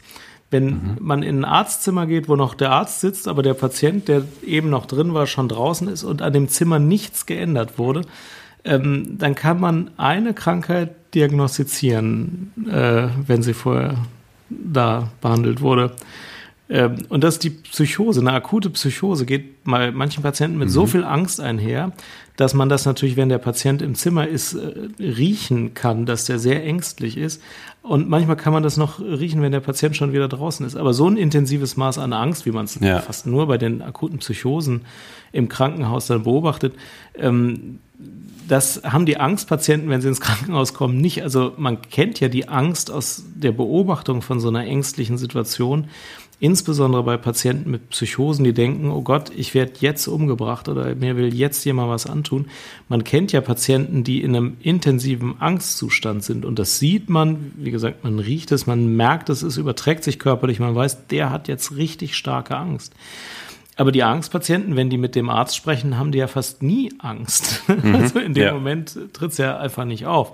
[0.50, 0.98] Wenn mhm.
[1.00, 4.72] man in ein Arztzimmer geht, wo noch der Arzt sitzt, aber der Patient, der eben
[4.72, 8.02] noch drin war, schon draußen ist und an dem Zimmer nichts geändert wurde,
[8.64, 13.96] ähm, dann kann man eine Krankheit diagnostizieren, äh, wenn sie vorher
[14.50, 15.92] da behandelt wurde.
[16.72, 18.22] Ähm, und das ist die Psychose.
[18.22, 20.74] Eine akute Psychose geht mal manchen Patienten mit mhm.
[20.74, 21.92] so viel Angst einher,
[22.38, 26.40] dass man das natürlich, wenn der Patient im Zimmer ist, äh, riechen kann, dass der
[26.40, 27.42] sehr ängstlich ist.
[27.84, 30.78] Und manchmal kann man das noch riechen, wenn der Patient schon wieder draußen ist.
[30.78, 33.02] Aber so ein intensives Maß an Angst, wie man es ja.
[33.02, 34.82] fast nur bei den akuten Psychosen
[35.34, 36.74] im Krankenhaus dann beobachtet,
[37.16, 37.80] ähm,
[38.52, 41.24] das haben die Angstpatienten, wenn sie ins Krankenhaus kommen, nicht.
[41.24, 45.88] Also man kennt ja die Angst aus der Beobachtung von so einer ängstlichen Situation,
[46.42, 51.16] insbesondere bei Patienten mit Psychosen, die denken, oh Gott, ich werde jetzt umgebracht oder mir
[51.16, 52.48] will jetzt jemand was antun.
[52.90, 57.72] Man kennt ja Patienten, die in einem intensiven Angstzustand sind und das sieht man, wie
[57.72, 61.48] gesagt, man riecht es, man merkt es, es überträgt sich körperlich, man weiß, der hat
[61.48, 62.94] jetzt richtig starke Angst.
[63.78, 67.64] Aber die Angstpatienten, wenn die mit dem Arzt sprechen, haben die ja fast nie Angst.
[67.72, 67.96] Mhm.
[67.96, 68.54] Also in dem ja.
[68.54, 70.34] Moment tritt es ja einfach nicht auf.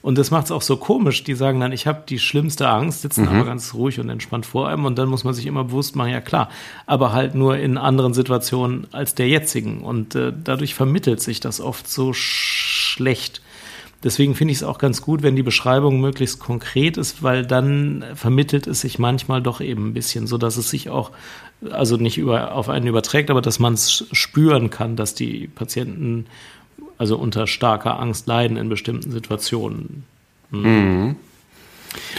[0.00, 1.22] Und das macht es auch so komisch.
[1.24, 3.28] Die sagen dann, ich habe die schlimmste Angst, sitzen mhm.
[3.28, 4.84] aber ganz ruhig und entspannt vor einem.
[4.84, 6.48] Und dann muss man sich immer bewusst machen, ja klar,
[6.86, 9.82] aber halt nur in anderen Situationen als der jetzigen.
[9.82, 13.42] Und äh, dadurch vermittelt sich das oft so schlecht.
[14.04, 18.04] Deswegen finde ich es auch ganz gut, wenn die Beschreibung möglichst konkret ist, weil dann
[18.14, 21.10] vermittelt es sich manchmal doch eben ein bisschen, so dass es sich auch
[21.70, 26.26] also nicht über, auf einen überträgt, aber dass man es spüren kann, dass die Patienten
[26.98, 30.04] also unter starker Angst leiden in bestimmten Situationen.
[30.50, 30.60] Mhm.
[30.60, 31.16] Mhm.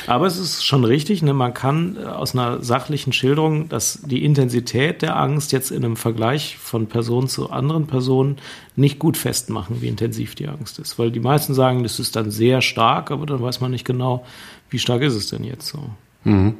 [0.07, 1.33] Aber es ist schon richtig, ne?
[1.33, 5.95] man kann äh, aus einer sachlichen Schilderung, dass die Intensität der Angst jetzt in einem
[5.95, 8.37] Vergleich von Person zu anderen Personen
[8.75, 10.97] nicht gut festmachen, wie intensiv die Angst ist.
[10.97, 14.25] Weil die meisten sagen, das ist dann sehr stark, aber dann weiß man nicht genau,
[14.69, 15.89] wie stark ist es denn jetzt so.
[16.23, 16.55] Mhm.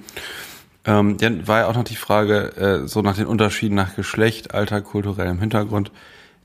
[0.89, 4.55] Ähm, dann war ja auch noch die Frage, äh, so nach den Unterschieden nach Geschlecht,
[4.55, 5.91] Alter, kulturellem Hintergrund.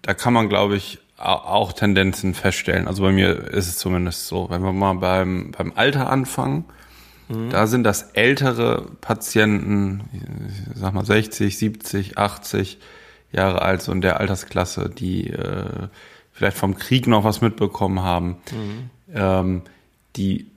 [0.03, 2.87] Da kann man, glaube ich, auch Tendenzen feststellen.
[2.87, 4.51] Also bei mir ist es zumindest so.
[4.51, 6.67] Wenn wir mal beim, beim Alter anfangen,
[7.29, 7.49] mhm.
[7.49, 12.79] da sind das ältere Patienten, ich sag mal 60, 70, 80
[13.33, 15.89] Jahre alt, so in der Altersklasse, die äh,
[16.33, 18.91] vielleicht vom Krieg noch was mitbekommen haben, mhm.
[19.15, 19.63] ähm,
[20.17, 20.51] die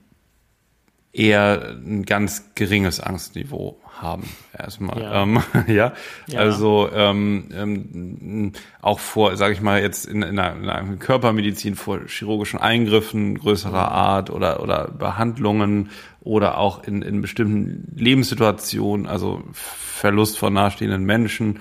[1.12, 5.00] eher ein ganz geringes Angstniveau haben erstmal.
[5.00, 5.92] Ja, ähm, ja?
[6.28, 6.40] ja.
[6.40, 11.74] also ähm, ähm, auch vor, sage ich mal jetzt in, in, einer, in einer Körpermedizin
[11.74, 15.90] vor chirurgischen Eingriffen größerer Art oder oder Behandlungen
[16.20, 21.60] oder auch in, in bestimmten Lebenssituationen, also Verlust von nahestehenden Menschen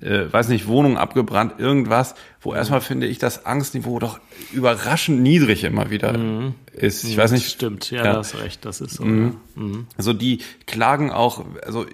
[0.00, 4.20] äh, weiß nicht, Wohnung abgebrannt, irgendwas, wo erstmal finde ich das Angstniveau doch
[4.52, 6.54] überraschend niedrig immer wieder mhm.
[6.72, 7.04] ist.
[7.04, 7.48] Ich weiß nicht.
[7.48, 9.04] Stimmt, ja, ja, hast recht, das ist so.
[9.04, 9.36] Mhm.
[9.56, 9.62] Ja.
[9.62, 9.86] Mhm.
[9.96, 11.86] Also die klagen auch, also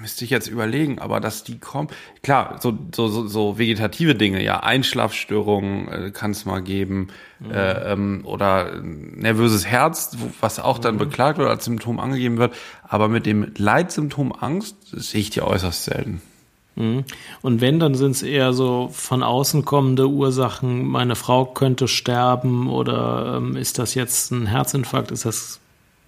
[0.00, 1.88] müsste ich jetzt überlegen, aber dass die kommen,
[2.22, 7.08] klar, so, so, so, so vegetative Dinge, ja, Einschlafstörungen äh, kann es mal geben,
[7.38, 7.50] mhm.
[7.50, 11.00] äh, ähm, oder nervöses Herz, was auch dann mhm.
[11.00, 15.84] beklagt oder als Symptom angegeben wird, aber mit dem Leitsymptom Angst sehe ich die äußerst
[15.84, 16.22] selten.
[16.80, 17.04] Mhm.
[17.42, 22.68] Und wenn, dann sind es eher so von außen kommende Ursachen, meine Frau könnte sterben
[22.68, 25.60] oder ähm, ist das jetzt ein Herzinfarkt, ist das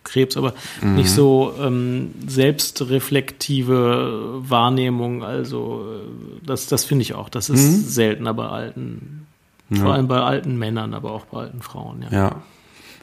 [0.05, 0.97] Krebs, aber mhm.
[0.97, 5.23] nicht so ähm, selbstreflektive Wahrnehmung.
[5.23, 7.29] Also äh, das, das finde ich auch.
[7.29, 7.85] Das ist mhm.
[7.85, 9.27] seltener bei alten,
[9.71, 9.83] ja.
[9.83, 12.05] vor allem bei alten Männern, aber auch bei alten Frauen.
[12.11, 12.11] Ja.
[12.11, 12.43] ja.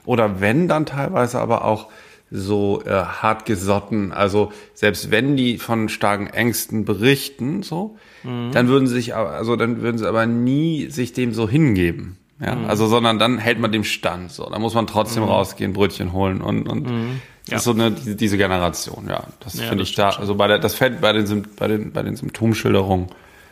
[0.05, 1.87] Oder wenn dann teilweise aber auch
[2.31, 4.11] so äh, hart gesotten.
[4.11, 8.51] Also selbst wenn die von starken Ängsten berichten, so, mhm.
[8.51, 12.17] dann würden sie sich, also dann würden sie aber nie sich dem so hingeben.
[12.41, 12.65] Ja, mhm.
[12.65, 14.31] also sondern dann hält man dem Stand.
[14.31, 15.29] So, da muss man trotzdem mhm.
[15.29, 17.21] rausgehen, Brötchen holen und und mhm.
[17.47, 17.57] ja.
[17.57, 19.07] ist so eine diese Generation.
[19.09, 20.11] Ja, das ja, finde ich da.
[20.11, 23.07] Also bei der, das fällt bei den bei den bei den Symptomschilderungen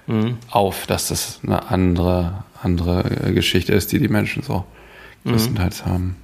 [0.05, 0.37] mhm.
[0.49, 4.65] auf, dass das eine andere andere Geschichte ist, die die Menschen so
[5.23, 5.31] mhm.
[5.31, 6.15] größtenteils haben.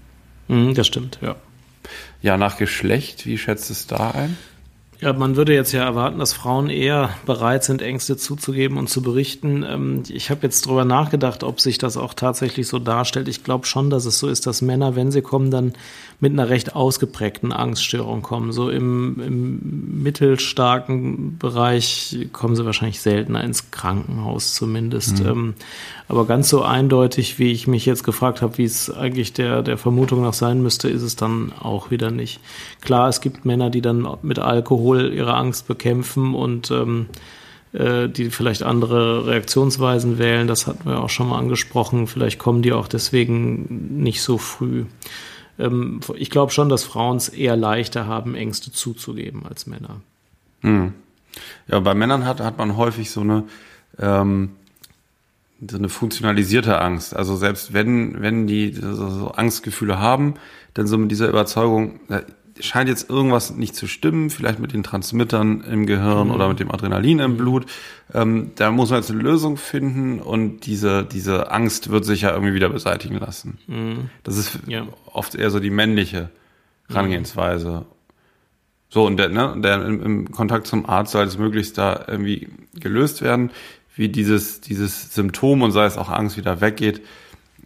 [0.47, 1.35] Das stimmt, ja.
[2.21, 4.37] Ja, nach Geschlecht, wie schätzt es da ein?
[5.03, 9.01] Ja, man würde jetzt ja erwarten, dass Frauen eher bereit sind, Ängste zuzugeben und zu
[9.01, 9.65] berichten.
[9.67, 13.27] Ähm, ich habe jetzt drüber nachgedacht, ob sich das auch tatsächlich so darstellt.
[13.27, 15.73] Ich glaube schon, dass es so ist, dass Männer, wenn sie kommen, dann
[16.21, 18.53] mit einer recht ausgeprägten Angststörung kommen.
[18.53, 25.19] So im, im mittelstarken Bereich kommen sie wahrscheinlich seltener ins Krankenhaus zumindest.
[25.19, 25.27] Mhm.
[25.27, 25.53] Ähm,
[26.07, 29.77] aber ganz so eindeutig, wie ich mich jetzt gefragt habe, wie es eigentlich der, der
[29.77, 32.39] Vermutung nach sein müsste, ist es dann auch wieder nicht.
[32.81, 37.07] Klar, es gibt Männer, die dann mit Alkohol ihre Angst bekämpfen und ähm,
[37.73, 40.47] äh, die vielleicht andere Reaktionsweisen wählen.
[40.47, 42.07] Das hatten wir auch schon mal angesprochen.
[42.07, 44.85] Vielleicht kommen die auch deswegen nicht so früh.
[45.57, 50.01] Ähm, ich glaube schon, dass Frauen es eher leichter haben, Ängste zuzugeben als Männer.
[50.61, 50.93] Hm.
[51.67, 53.45] Ja, bei Männern hat, hat man häufig so eine,
[53.97, 54.51] ähm,
[55.67, 57.15] so eine funktionalisierte Angst.
[57.15, 60.35] Also selbst wenn, wenn die so, Angstgefühle haben,
[60.73, 61.99] dann so mit dieser Überzeugung,
[62.59, 66.33] scheint jetzt irgendwas nicht zu stimmen, vielleicht mit den Transmittern im Gehirn mhm.
[66.33, 67.65] oder mit dem Adrenalin im Blut.
[68.13, 72.31] Ähm, da muss man jetzt eine Lösung finden und diese, diese Angst wird sich ja
[72.31, 73.57] irgendwie wieder beseitigen lassen.
[73.67, 74.09] Mhm.
[74.23, 74.87] Das ist ja.
[75.05, 76.29] oft eher so die männliche
[76.87, 77.69] Herangehensweise.
[77.69, 77.85] Mhm.
[78.89, 82.49] So, und der, ne, der im, im Kontakt zum Arzt soll es möglichst da irgendwie
[82.75, 83.49] gelöst werden,
[83.95, 87.01] wie dieses, dieses Symptom und sei es auch Angst wieder weggeht.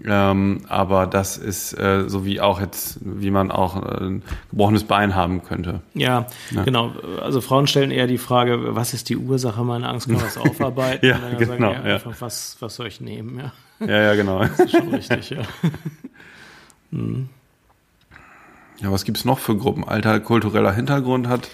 [0.05, 4.83] Ähm, aber das ist äh, so wie auch jetzt, wie man auch äh, ein gebrochenes
[4.83, 5.81] Bein haben könnte.
[5.95, 6.91] Ja, ja, genau.
[7.21, 10.37] Also Frauen stellen eher die Frage, was ist die Ursache meiner Angst, kann man das
[10.37, 11.05] aufarbeiten?
[11.05, 11.73] ja, genau.
[11.73, 13.39] Sagen, ja, einfach, was, was soll ich nehmen?
[13.79, 14.39] Ja, ja, ja genau.
[14.57, 15.41] Das ist schon richtig, ja.
[16.91, 17.29] hm.
[18.79, 19.83] Ja, was gibt's noch für Gruppen?
[19.83, 21.49] Alter kultureller Hintergrund hat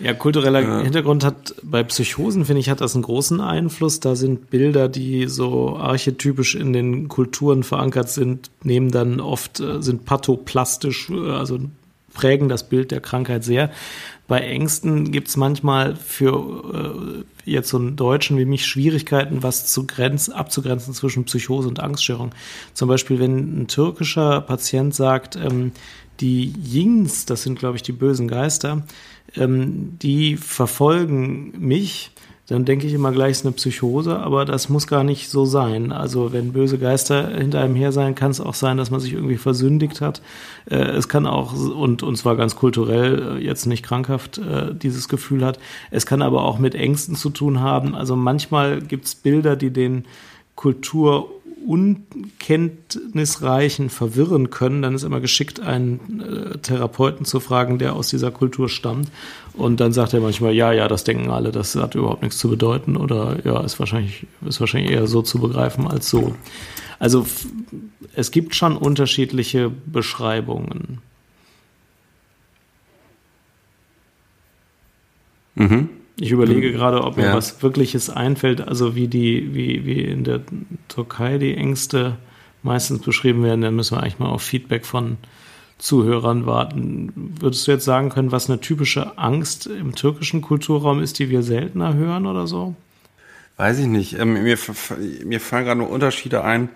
[0.00, 0.80] ja, kultureller ja.
[0.80, 4.00] Hintergrund hat bei Psychosen, finde ich, hat das einen großen Einfluss.
[4.00, 9.82] Da sind Bilder, die so archetypisch in den Kulturen verankert sind, nehmen dann oft, äh,
[9.82, 11.58] sind pathoplastisch, äh, also
[12.12, 13.70] prägen das Bild der Krankheit sehr.
[14.26, 19.66] Bei Ängsten gibt es manchmal für äh, jetzt so einen Deutschen wie mich Schwierigkeiten, was
[19.66, 22.30] zu grenzen, abzugrenzen zwischen Psychose und Angststörung.
[22.74, 25.72] Zum Beispiel, wenn ein türkischer Patient sagt, ähm,
[26.20, 28.82] die Yings, das sind, glaube ich, die bösen Geister,
[29.36, 32.12] ähm, die verfolgen mich,
[32.50, 35.44] dann denke ich immer gleich, es ist eine Psychose, aber das muss gar nicht so
[35.44, 35.92] sein.
[35.92, 39.12] Also wenn böse Geister hinter einem her sein, kann es auch sein, dass man sich
[39.12, 40.20] irgendwie versündigt hat.
[40.68, 45.08] Äh, es kann auch, und, und zwar ganz kulturell, äh, jetzt nicht krankhaft, äh, dieses
[45.08, 45.60] Gefühl hat.
[45.92, 47.94] Es kann aber auch mit Ängsten zu tun haben.
[47.94, 50.06] Also manchmal gibt es Bilder, die den
[50.56, 51.30] Kultur
[51.66, 58.30] Unkenntnisreichen verwirren können, dann ist immer geschickt, einen äh, Therapeuten zu fragen, der aus dieser
[58.30, 59.10] Kultur stammt.
[59.54, 62.48] Und dann sagt er manchmal, ja, ja, das denken alle, das hat überhaupt nichts zu
[62.48, 66.34] bedeuten oder ja, ist wahrscheinlich, ist wahrscheinlich eher so zu begreifen als so.
[66.98, 67.26] Also
[68.14, 70.98] es gibt schon unterschiedliche Beschreibungen.
[75.54, 75.88] Mhm.
[76.20, 76.72] Ich überlege mhm.
[76.74, 77.34] gerade, ob mir ja.
[77.34, 80.42] was Wirkliches einfällt, also wie die, wie, wie in der
[80.88, 82.18] Türkei die Ängste
[82.62, 85.16] meistens beschrieben werden, dann müssen wir eigentlich mal auf Feedback von
[85.78, 87.10] Zuhörern warten.
[87.40, 91.42] Würdest du jetzt sagen können, was eine typische Angst im türkischen Kulturraum ist, die wir
[91.42, 92.74] seltener hören oder so?
[93.56, 94.18] Weiß ich nicht.
[94.18, 94.58] Ähm, mir,
[95.24, 96.68] mir fallen gerade nur Unterschiede ein,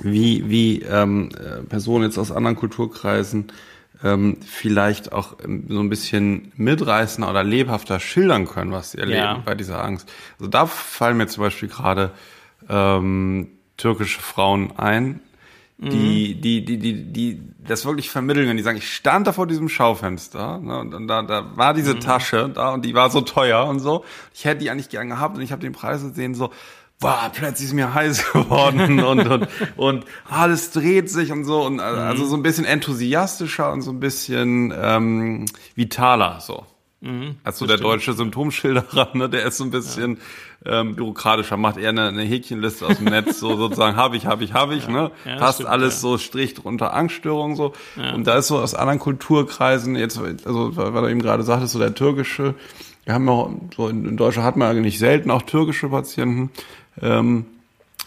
[0.00, 3.46] wie, wie ähm, äh, Personen jetzt aus anderen Kulturkreisen
[4.04, 9.18] ähm, vielleicht auch ähm, so ein bisschen mitreißender oder lebhafter schildern können, was sie erleben
[9.18, 9.42] ja.
[9.44, 10.10] bei dieser Angst.
[10.38, 12.12] Also da fallen mir zum Beispiel gerade
[12.68, 15.20] ähm, türkische Frauen ein,
[15.80, 16.40] die, mhm.
[16.40, 19.68] die, die, die, die das wirklich vermitteln, wenn die sagen, ich stand da vor diesem
[19.68, 22.00] Schaufenster ne, und da, da war diese mhm.
[22.00, 24.04] Tasche da und die war so teuer und so.
[24.34, 26.50] Ich hätte die eigentlich gern gehabt und ich habe den Preis gesehen, so,
[27.00, 31.64] boah, plötzlich ist mir heiß geworden und, und, und alles dreht sich und so.
[31.64, 36.64] Und also so ein bisschen enthusiastischer und so ein bisschen ähm, vitaler so.
[37.00, 40.18] Mhm, als so der deutsche Symptomschilderer, ne, der ist so ein bisschen
[40.64, 40.80] ja.
[40.80, 44.42] ähm, bürokratischer, macht eher eine, eine Häkchenliste aus dem Netz, so sozusagen habe ich, habe
[44.42, 44.90] ich, habe ich, ja.
[44.90, 47.72] ne, ja, passt stimmt, alles so Strich drunter Angststörung so.
[48.14, 51.78] Und da ist so aus anderen Kulturkreisen jetzt, also weil du eben gerade sagtest, so
[51.78, 52.56] der türkische,
[53.04, 56.50] wir haben ja so in, in Deutschland hat man eigentlich selten auch türkische Patienten,
[57.02, 57.46] ähm,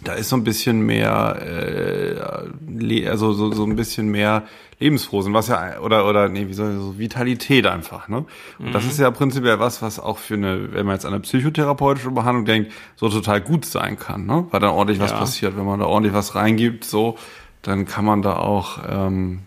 [0.03, 4.43] da ist so ein bisschen mehr, äh, also so, so ein bisschen mehr
[4.79, 8.25] Lebensfrohsinn, was ja, oder, oder, nee, wie soll ich so, Vitalität einfach, ne?
[8.57, 8.71] Und mhm.
[8.71, 12.09] das ist ja prinzipiell was, was auch für eine, wenn man jetzt an eine psychotherapeutische
[12.09, 14.47] Behandlung denkt, so total gut sein kann, ne?
[14.49, 15.03] Weil da ordentlich ja.
[15.03, 15.55] was passiert.
[15.55, 17.17] Wenn man da ordentlich was reingibt, so,
[17.61, 19.41] dann kann man da auch ähm,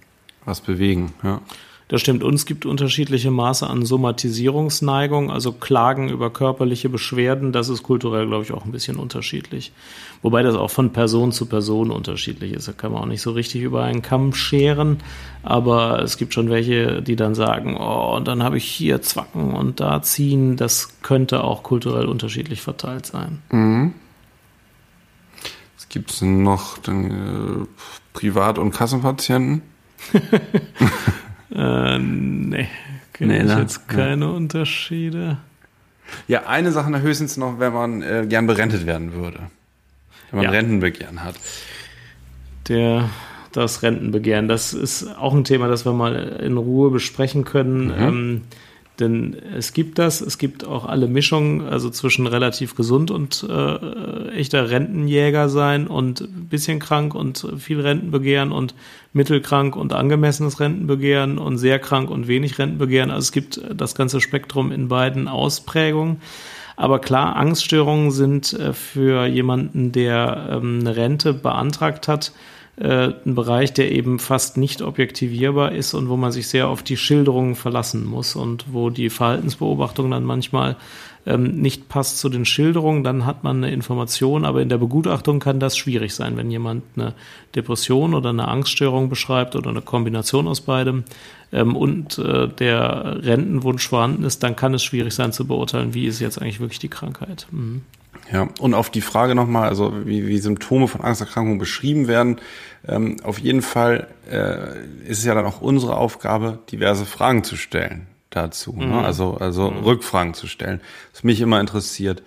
[0.45, 1.41] was bewegen, ja.
[1.89, 2.25] Das stimmt.
[2.25, 7.53] Und es gibt unterschiedliche Maße an Somatisierungsneigung, also Klagen über körperliche Beschwerden.
[7.53, 9.73] Das ist kulturell, glaube ich, auch ein bisschen unterschiedlich.
[10.23, 12.69] Wobei das auch von Person zu Person unterschiedlich ist.
[12.69, 14.99] Da kann man auch nicht so richtig über einen Kamm scheren.
[15.43, 19.53] Aber es gibt schon welche, die dann sagen, oh, und dann habe ich hier Zwacken
[19.53, 20.57] und da ziehen.
[20.57, 23.43] Das könnte auch kulturell unterschiedlich verteilt sein.
[23.51, 23.93] Mhm.
[25.77, 27.67] Es gibt noch den, äh,
[28.15, 29.61] Privat- und Kassenpatienten.
[31.55, 32.69] Äh, nee,
[33.13, 33.61] kenne nee, ich ne?
[33.61, 34.31] jetzt keine ja.
[34.33, 35.39] Unterschiede.
[36.29, 39.39] Ja, eine Sache höchstens noch, wenn man äh, gern berentet werden würde.
[40.31, 40.51] Wenn man ja.
[40.51, 41.37] Rentenbegehren hat.
[42.69, 43.09] Der,
[43.53, 47.87] das Rentenbegehren, das ist auch ein Thema, das wir mal in Ruhe besprechen können.
[47.87, 48.03] Mhm.
[48.03, 48.43] Ähm,
[49.01, 54.29] denn es gibt das, es gibt auch alle Mischungen, also zwischen relativ gesund und äh,
[54.31, 58.75] echter Rentenjäger sein und bisschen krank und viel Rentenbegehren und
[59.13, 63.11] mittelkrank und angemessenes Rentenbegehren und sehr krank und wenig Rentenbegehren.
[63.11, 66.21] Also es gibt das ganze Spektrum in beiden Ausprägungen.
[66.77, 72.33] Aber klar, Angststörungen sind äh, für jemanden, der ähm, eine Rente beantragt hat,
[72.77, 76.83] äh, ein Bereich, der eben fast nicht objektivierbar ist und wo man sich sehr auf
[76.83, 80.77] die Schilderungen verlassen muss und wo die Verhaltensbeobachtung dann manchmal
[81.27, 85.39] ähm, nicht passt zu den Schilderungen, dann hat man eine Information, aber in der Begutachtung
[85.41, 87.15] kann das schwierig sein, wenn jemand eine
[87.55, 91.05] Depression oder eine Angststörung beschreibt oder eine Kombination aus beidem
[91.53, 96.07] ähm, und äh, der Rentenwunsch vorhanden ist, dann kann es schwierig sein zu beurteilen, wie
[96.07, 97.47] ist jetzt eigentlich wirklich die Krankheit.
[97.51, 97.83] Mhm.
[98.33, 102.41] Ja, und auf die Frage nochmal, also wie, wie Symptome von Angsterkrankungen beschrieben werden,
[102.87, 107.57] ähm, auf jeden Fall äh, ist es ja dann auch unsere Aufgabe, diverse Fragen zu
[107.57, 108.73] stellen dazu.
[108.73, 108.87] Ne?
[108.87, 108.93] Mhm.
[108.93, 109.05] Ne?
[109.05, 109.85] Also, also mhm.
[109.85, 110.81] Rückfragen zu stellen.
[111.13, 112.23] Was mich immer interessiert,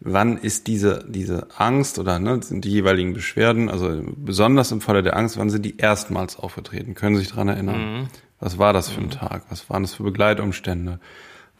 [0.00, 5.02] wann ist diese, diese Angst oder ne, sind die jeweiligen Beschwerden, also besonders im Falle
[5.02, 6.94] der Angst, wann sind die erstmals aufgetreten?
[6.94, 8.00] Können Sie sich dran erinnern?
[8.00, 8.08] Mhm.
[8.40, 9.10] Was war das für ein mhm.
[9.10, 9.42] Tag?
[9.48, 11.00] Was waren das für Begleitumstände?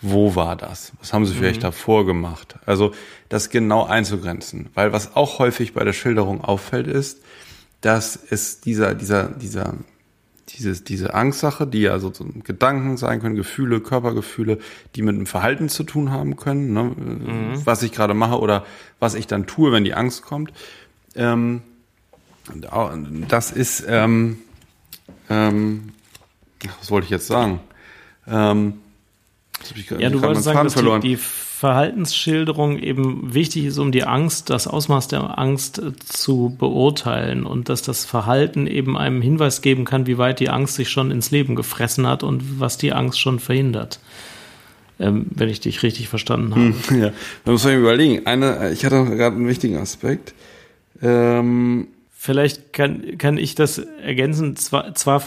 [0.07, 0.93] Wo war das?
[1.01, 1.65] Was haben sie vielleicht mhm.
[1.65, 2.57] davor gemacht?
[2.67, 2.93] Also
[3.31, 4.69] das genau einzugrenzen.
[4.75, 7.23] Weil was auch häufig bei der Schilderung auffällt, ist,
[7.81, 9.75] dass es dieser, dieser, dieser,
[10.51, 12.13] dieses, diese Angstsache, die ja so,
[12.45, 14.59] Gedanken sein können, Gefühle, Körpergefühle,
[14.95, 16.83] die mit dem Verhalten zu tun haben können, ne?
[16.83, 17.63] mhm.
[17.65, 18.67] was ich gerade mache oder
[19.01, 20.53] was ich dann tue, wenn die Angst kommt.
[21.15, 21.63] Ähm,
[23.29, 24.39] das ist, ähm,
[25.31, 25.93] ähm,
[26.79, 27.61] was wollte ich jetzt sagen?
[28.27, 28.75] Ähm,
[29.99, 31.19] ja, du wolltest sagen, dass die, die,
[31.65, 37.71] Verhaltensschilderung eben wichtig ist, um die Angst, das Ausmaß der Angst äh, zu beurteilen und
[37.71, 41.31] dass das Verhalten eben einem Hinweis geben kann, wie weit die Angst sich schon ins
[41.31, 44.01] Leben gefressen hat und was die Angst schon verhindert.
[45.01, 46.75] Ähm, wenn ich dich richtig verstanden habe.
[46.89, 47.13] Hm, ja,
[47.45, 48.27] da muss man überlegen.
[48.27, 50.35] Eine, ich hatte gerade einen wichtigen Aspekt.
[51.03, 54.57] Ähm Vielleicht kann, kann ich das ergänzen.
[54.57, 55.23] Zwar, zwar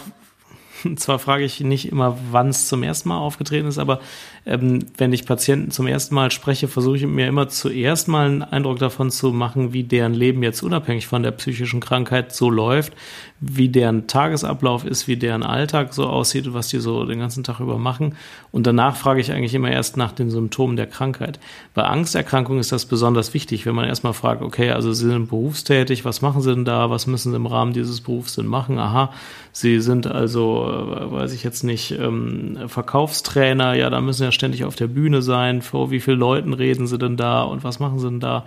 [0.96, 4.00] zwar frage ich nicht immer, wann es zum ersten Mal aufgetreten ist, aber
[4.46, 8.42] ähm, wenn ich Patienten zum ersten Mal spreche, versuche ich mir immer zuerst mal einen
[8.42, 12.94] Eindruck davon zu machen, wie deren Leben jetzt unabhängig von der psychischen Krankheit so läuft,
[13.40, 17.60] wie deren Tagesablauf ist, wie deren Alltag so aussieht, was die so den ganzen Tag
[17.60, 18.16] über machen.
[18.50, 21.38] Und danach frage ich eigentlich immer erst nach den Symptomen der Krankheit.
[21.74, 26.04] Bei Angsterkrankungen ist das besonders wichtig, wenn man erstmal fragt, okay, also Sie sind berufstätig,
[26.04, 28.78] was machen Sie denn da, was müssen Sie im Rahmen dieses Berufs denn machen?
[28.78, 29.12] Aha,
[29.52, 34.76] Sie sind also, weiß ich jetzt nicht, ähm, Verkaufstrainer, ja, da müssen ja ständig auf
[34.76, 35.62] der Bühne sein.
[35.62, 38.44] Vor wie vielen Leuten reden Sie denn da und was machen Sie denn da?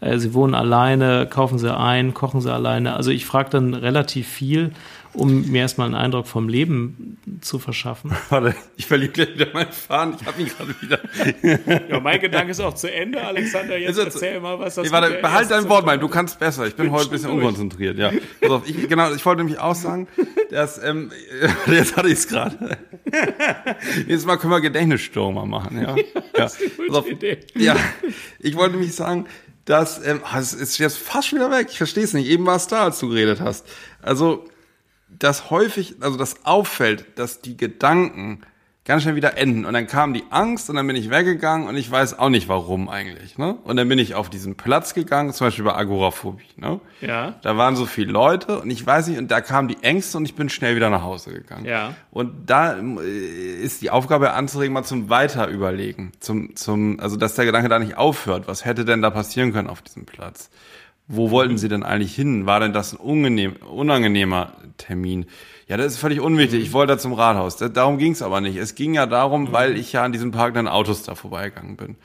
[0.00, 2.94] Äh, sie wohnen alleine, kaufen Sie ein, kochen Sie alleine.
[2.94, 4.72] Also ich frage dann relativ viel
[5.14, 8.12] um mir erstmal einen Eindruck vom Leben zu verschaffen.
[8.30, 10.16] Warte, ich verliere gleich wieder meinen Faden.
[10.20, 11.88] Ich habe ihn gerade wieder.
[11.90, 13.76] ja, mein Gedanke ist auch zu Ende, Alexander.
[13.76, 16.00] Jetzt also, erzähl mal, was das nee, warte, behalt dein Wort, mein.
[16.00, 16.66] Du kannst besser.
[16.66, 17.44] Ich bin, bin heute ein bisschen durch.
[17.44, 17.98] unkonzentriert.
[17.98, 18.10] Ja.
[18.40, 20.08] Pass auf, ich, genau, ich wollte nämlich auch sagen,
[20.50, 21.10] dass ähm,
[21.66, 22.78] jetzt hatte ich es gerade.
[24.06, 25.80] Jetzt Mal können wir Gedächtnisstürmer machen.
[25.80, 27.40] Ja, ja, das ist eine gute auf, Idee.
[27.54, 27.76] Ja,
[28.38, 29.26] ich wollte nämlich sagen,
[29.64, 31.68] dass ähm, ah, es ist jetzt fast wieder weg.
[31.70, 32.28] Ich verstehe es nicht.
[32.28, 33.66] Eben war es da, als du geredet hast.
[34.00, 34.46] Also
[35.18, 38.42] dass häufig, also das auffällt, dass die Gedanken
[38.84, 39.64] ganz schnell wieder enden.
[39.64, 42.48] Und dann kam die Angst und dann bin ich weggegangen und ich weiß auch nicht
[42.48, 43.38] warum eigentlich.
[43.38, 43.56] Ne?
[43.62, 46.48] Und dann bin ich auf diesen Platz gegangen, zum Beispiel bei Agoraphobie.
[46.56, 46.80] Ne?
[47.00, 47.36] Ja.
[47.42, 50.24] Da waren so viele Leute und ich weiß nicht, und da kamen die Ängste und
[50.24, 51.64] ich bin schnell wieder nach Hause gegangen.
[51.64, 51.94] Ja.
[52.10, 56.12] Und da äh, ist die Aufgabe anzuregen, mal zum Weiterüberlegen.
[56.18, 58.48] Zum, zum, also dass der Gedanke da nicht aufhört.
[58.48, 60.50] Was hätte denn da passieren können auf diesem Platz?
[61.14, 62.46] Wo wollten Sie denn eigentlich hin?
[62.46, 65.26] War denn das ein unangenehm, unangenehmer Termin?
[65.68, 66.62] Ja, das ist völlig unwichtig.
[66.62, 67.58] Ich wollte da zum Rathaus.
[67.58, 68.56] Darum ging es aber nicht.
[68.56, 69.52] Es ging ja darum, mhm.
[69.52, 71.96] weil ich ja an diesem parkenden Autos da vorbeigegangen bin.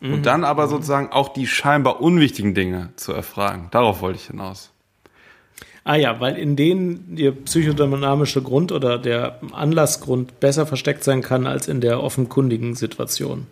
[0.00, 0.12] Mhm.
[0.12, 3.68] Und dann aber sozusagen auch die scheinbar unwichtigen Dinge zu erfragen.
[3.70, 4.70] Darauf wollte ich hinaus.
[5.82, 11.46] Ah ja, weil in denen der psychodynamische Grund oder der Anlassgrund besser versteckt sein kann
[11.46, 13.46] als in der offenkundigen Situation.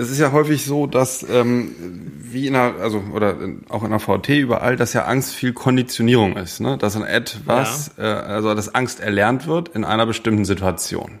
[0.00, 1.74] Es ist ja häufig so, dass ähm,
[2.18, 3.36] wie in einer, also oder
[3.68, 6.78] auch in der VT überall, dass ja Angst viel Konditionierung ist, ne?
[6.78, 8.04] Dass an etwas, ja.
[8.04, 11.18] äh, also dass Angst erlernt wird in einer bestimmten Situation.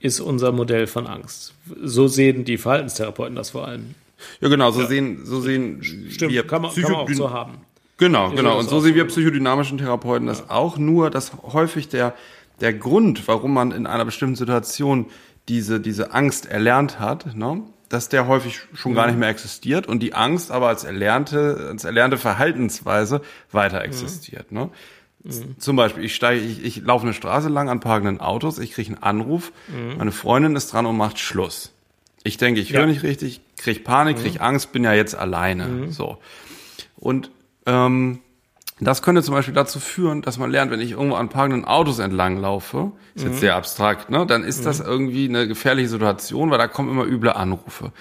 [0.00, 1.54] Ist unser Modell von Angst.
[1.82, 3.94] So sehen die Verhaltenstherapeuten das vor allem.
[4.40, 4.86] Ja, genau, so ja.
[4.86, 7.58] sehen, so sehen Stimmt, wir kann man, kann man auch so haben.
[7.98, 8.58] Genau, ich genau.
[8.58, 10.76] Und so sehen wir psychodynamischen Therapeuten das auch.
[10.76, 12.14] Nur, dass häufig der,
[12.60, 15.06] der Grund, warum man in einer bestimmten Situation
[15.48, 20.00] diese, diese Angst erlernt hat, ne, dass der häufig schon gar nicht mehr existiert und
[20.02, 23.20] die Angst aber als erlernte, als erlernte Verhaltensweise
[23.52, 24.50] weiter existiert.
[24.50, 24.58] Mhm.
[24.58, 24.70] Ne?
[25.22, 25.58] Mhm.
[25.58, 28.88] Zum Beispiel, ich steige, ich, ich laufe eine Straße lang an parkenden Autos, ich kriege
[28.88, 29.98] einen Anruf, mhm.
[29.98, 31.72] meine Freundin ist dran und macht Schluss.
[32.24, 32.80] Ich denke, ich ja.
[32.80, 34.40] höre nicht richtig, krieg Panik, krieg mhm.
[34.40, 35.66] Angst, bin ja jetzt alleine.
[35.66, 35.92] Mhm.
[35.92, 36.18] So.
[36.96, 37.30] Und
[37.66, 38.18] ähm,
[38.78, 41.98] das könnte zum Beispiel dazu führen, dass man lernt, wenn ich irgendwo an parkenden Autos
[41.98, 43.30] entlang laufe, ist mhm.
[43.30, 44.64] jetzt sehr abstrakt, ne, dann ist mhm.
[44.64, 47.92] das irgendwie eine gefährliche Situation, weil da kommen immer üble Anrufe.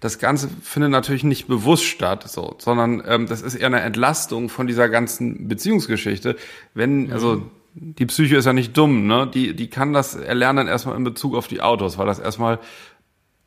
[0.00, 4.48] Das Ganze findet natürlich nicht bewusst statt, so, sondern ähm, das ist eher eine Entlastung
[4.48, 6.36] von dieser ganzen Beziehungsgeschichte.
[6.74, 7.12] Wenn, mhm.
[7.12, 7.42] also
[7.74, 9.28] die Psyche ist ja nicht dumm, ne?
[9.32, 12.58] Die, die kann das erlernen erstmal in Bezug auf die Autos, weil das erstmal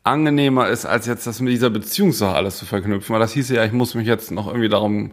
[0.04, 3.12] angenehmer ist, als jetzt das mit dieser Beziehungssache alles zu verknüpfen.
[3.12, 5.12] Weil das hieße ja, ich muss mich jetzt noch irgendwie darum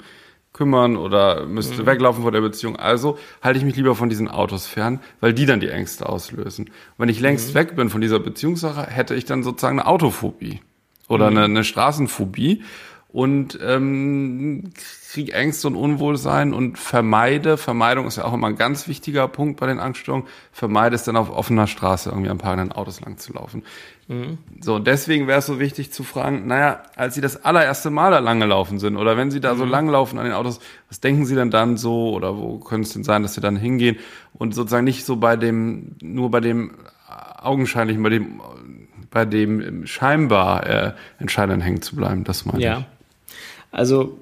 [0.55, 1.85] kümmern oder müsste mhm.
[1.85, 2.77] weglaufen vor der Beziehung.
[2.77, 6.69] Also halte ich mich lieber von diesen Autos fern, weil die dann die Ängste auslösen.
[6.97, 7.55] Wenn ich längst mhm.
[7.55, 10.61] weg bin von dieser Beziehungssache, hätte ich dann sozusagen eine Autophobie
[11.09, 11.37] oder mhm.
[11.37, 12.63] eine, eine Straßenphobie
[13.09, 14.71] und ähm,
[15.11, 19.59] kriege Ängste und Unwohlsein und vermeide, Vermeidung ist ja auch immer ein ganz wichtiger Punkt
[19.59, 23.31] bei den Angststörungen, vermeide es dann auf offener Straße irgendwie ein paar Autos lang zu
[23.31, 23.63] laufen.
[24.07, 24.37] Mhm.
[24.61, 28.19] So, deswegen wäre es so wichtig zu fragen, naja, als Sie das allererste Mal da
[28.19, 29.57] lang gelaufen sind oder wenn Sie da mhm.
[29.57, 32.87] so lang laufen an den Autos, was denken Sie denn dann so oder wo könnte
[32.87, 33.97] es denn sein, dass Sie dann hingehen
[34.33, 36.71] und sozusagen nicht so bei dem, nur bei dem
[37.41, 38.41] augenscheinlichen, bei dem,
[39.09, 42.79] bei dem scheinbar äh, Entscheidenden hängen zu bleiben, das meine ja.
[42.79, 42.85] ich.
[43.71, 44.19] Also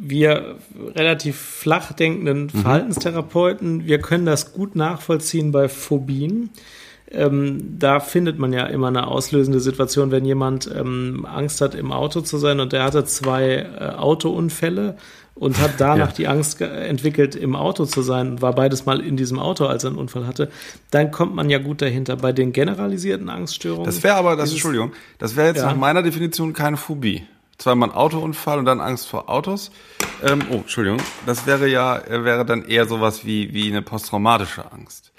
[0.00, 0.56] wir
[0.94, 2.60] relativ flach denkenden mhm.
[2.60, 6.50] Verhaltenstherapeuten, wir können das gut nachvollziehen bei Phobien
[7.14, 11.92] ähm, da findet man ja immer eine auslösende Situation, wenn jemand ähm, Angst hat, im
[11.92, 14.96] Auto zu sein und der hatte zwei äh, Autounfälle
[15.34, 16.14] und hat danach ja.
[16.14, 19.84] die Angst entwickelt, im Auto zu sein und war beides mal in diesem Auto, als
[19.84, 20.50] er einen Unfall hatte,
[20.90, 22.16] dann kommt man ja gut dahinter.
[22.16, 23.84] Bei den generalisierten Angststörungen.
[23.84, 25.66] Das wäre aber, das, Entschuldigung, das wäre jetzt ja.
[25.66, 27.24] nach meiner Definition keine Phobie.
[27.58, 29.70] Zweimal ein Autounfall und dann Angst vor Autos.
[30.22, 31.00] Ähm, oh, Entschuldigung.
[31.26, 35.13] Das wäre ja, wäre dann eher sowas wie, wie eine posttraumatische Angst.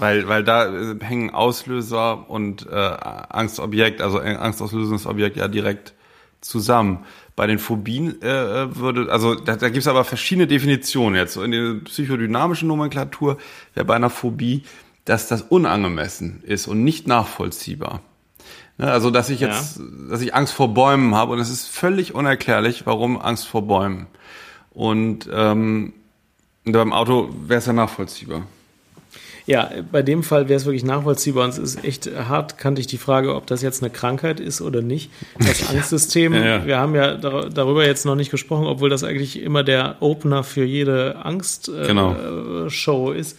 [0.00, 5.94] Weil, weil da äh, hängen Auslöser und äh, Angstobjekt, also angstauslösendes Objekt ja direkt
[6.40, 7.04] zusammen.
[7.36, 11.34] Bei den Phobien äh, würde, also da, da gibt es aber verschiedene Definitionen jetzt.
[11.34, 13.38] So in der psychodynamischen Nomenklatur
[13.74, 14.64] wäre bei einer Phobie,
[15.04, 18.00] dass das unangemessen ist und nicht nachvollziehbar.
[18.78, 19.84] Ne, also dass ich jetzt, ja.
[20.08, 24.06] dass ich Angst vor Bäumen habe und es ist völlig unerklärlich, warum Angst vor Bäumen.
[24.70, 25.92] Und ähm,
[26.64, 28.44] beim Auto wäre es ja nachvollziehbar.
[29.46, 32.86] Ja, bei dem Fall wäre es wirklich nachvollziehbar und es ist echt hart, kannte ich
[32.86, 35.10] die Frage, ob das jetzt eine Krankheit ist oder nicht.
[35.38, 36.66] Das Angstsystem, ja, ja.
[36.66, 40.64] wir haben ja darüber jetzt noch nicht gesprochen, obwohl das eigentlich immer der Opener für
[40.64, 43.12] jede Angstshow äh, genau.
[43.12, 43.38] ist.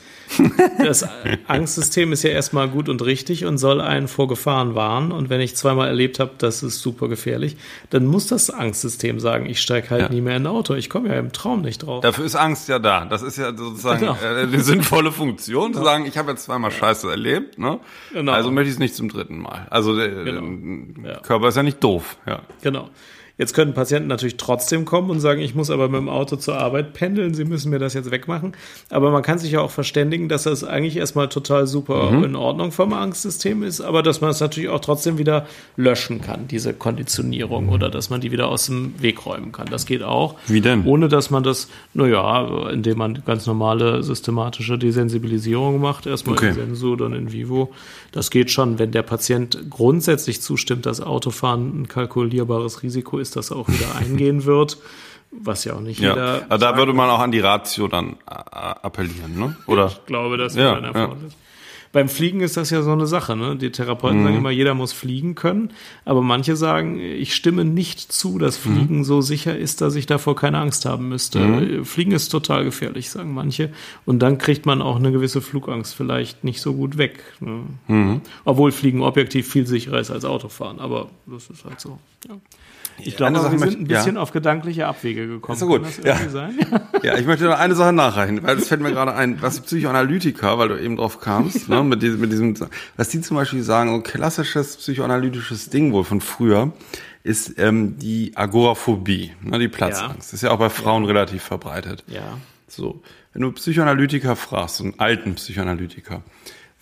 [0.77, 1.05] Das
[1.47, 5.11] Angstsystem ist ja erstmal gut und richtig und soll einen vor Gefahren warnen.
[5.11, 7.57] Und wenn ich zweimal erlebt habe, das ist super gefährlich,
[7.89, 10.09] dann muss das Angstsystem sagen, ich steige halt ja.
[10.09, 10.73] nie mehr in ein Auto.
[10.73, 12.01] Ich komme ja im Traum nicht drauf.
[12.01, 13.05] Dafür ist Angst ja da.
[13.05, 14.17] Das ist ja sozusagen genau.
[14.23, 17.79] äh, eine sinnvolle Funktion, zu sagen, ich habe jetzt zweimal Scheiße erlebt, ne?
[18.11, 18.31] Genau.
[18.31, 19.67] also möchte ich es nicht zum dritten Mal.
[19.69, 21.07] Also der genau.
[21.07, 21.19] ja.
[21.19, 22.17] Körper ist ja nicht doof.
[22.25, 22.41] Ja.
[22.61, 22.89] Genau.
[23.41, 26.59] Jetzt können Patienten natürlich trotzdem kommen und sagen, ich muss aber mit dem Auto zur
[26.59, 28.51] Arbeit pendeln, sie müssen mir das jetzt wegmachen.
[28.91, 32.23] Aber man kann sich ja auch verständigen, dass das eigentlich erstmal total super mhm.
[32.23, 36.47] in Ordnung vom Angstsystem ist, aber dass man es natürlich auch trotzdem wieder löschen kann,
[36.49, 39.65] diese Konditionierung, oder dass man die wieder aus dem Weg räumen kann.
[39.71, 40.35] Das geht auch.
[40.45, 40.85] Wie denn?
[40.85, 46.49] Ohne dass man das, naja, indem man ganz normale systematische Desensibilisierung macht, erstmal okay.
[46.49, 47.71] in Sensu, dann in Vivo.
[48.11, 53.51] Das geht schon, wenn der Patient grundsätzlich zustimmt, dass Autofahren ein kalkulierbares Risiko ist, das
[53.51, 54.77] auch wieder eingehen wird.
[55.31, 56.09] Was ja auch nicht ja.
[56.09, 56.45] jeder.
[56.49, 59.55] Aber da würde man auch an die Ratio dann äh, appellieren, ne?
[59.65, 59.87] Oder?
[59.87, 61.17] Ich glaube, das wäre ja, ein Erfolg.
[61.21, 61.29] Ja.
[61.91, 63.35] Beim Fliegen ist das ja so eine Sache.
[63.35, 63.57] Ne?
[63.57, 64.23] Die Therapeuten mhm.
[64.23, 65.71] sagen immer, jeder muss fliegen können.
[66.05, 68.73] Aber manche sagen, ich stimme nicht zu, dass mhm.
[68.73, 69.03] Fliegen mhm.
[69.03, 71.39] so sicher ist, dass ich davor keine Angst haben müsste.
[71.39, 71.85] Mhm.
[71.85, 73.71] Fliegen ist total gefährlich, sagen manche.
[74.05, 77.23] Und dann kriegt man auch eine gewisse Flugangst vielleicht nicht so gut weg.
[77.41, 77.63] Ne?
[77.87, 78.21] Mhm.
[78.45, 80.79] Obwohl Fliegen objektiv viel sicherer ist als Autofahren.
[80.79, 81.99] Aber das ist halt so.
[82.27, 82.35] Ja.
[82.99, 84.21] Ich glaube, wir sind ein bisschen ja.
[84.21, 85.53] auf gedankliche Abwege gekommen.
[85.53, 85.83] Ist doch gut.
[86.03, 86.49] Kann das Ja.
[87.03, 89.61] Ja, ich möchte noch eine Sache nachreichen, weil das fällt mir gerade ein, was die
[89.61, 92.55] Psychoanalytiker, weil du eben drauf kamst, ne, mit diesem, mit diesem,
[92.95, 96.73] was die zum Beispiel sagen, so ein klassisches psychoanalytisches Ding wohl von früher,
[97.23, 100.19] ist ähm, die Agoraphobie, ne, die Platzangst.
[100.19, 102.03] Das ist ja auch bei Frauen relativ verbreitet.
[102.07, 102.37] Ja.
[102.67, 103.01] So,
[103.33, 106.21] wenn du Psychoanalytiker fragst, einen alten Psychoanalytiker,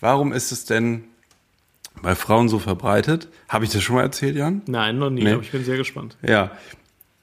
[0.00, 1.04] warum ist es denn
[2.02, 3.28] bei Frauen so verbreitet?
[3.48, 4.62] Habe ich das schon mal erzählt, Jan?
[4.66, 5.32] Nein, noch nie, Nee.
[5.32, 6.16] aber ich bin sehr gespannt.
[6.22, 6.50] Ja,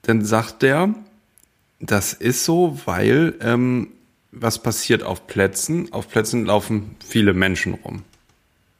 [0.03, 0.93] dann sagt der,
[1.79, 3.89] das ist so, weil ähm,
[4.31, 5.91] was passiert auf Plätzen?
[5.93, 8.03] Auf Plätzen laufen viele Menschen rum,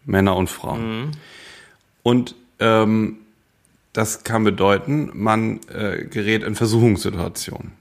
[0.06, 1.12] Männer und Frauen.
[2.04, 3.18] Und ähm,
[3.94, 7.72] das kann bedeuten, man äh, gerät in Versuchungssituationen.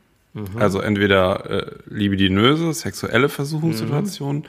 [0.58, 4.44] Also entweder äh, libidinöse, sexuelle Versuchungssituationen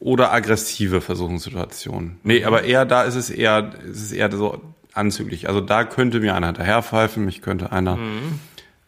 [0.00, 2.18] oder aggressive Versuchungssituationen.
[2.24, 4.60] Nee, aber eher da ist es eher, ist es eher so
[4.92, 5.48] anzüglich.
[5.48, 7.98] Also da könnte mir einer hinterherpfeifen, mich könnte einer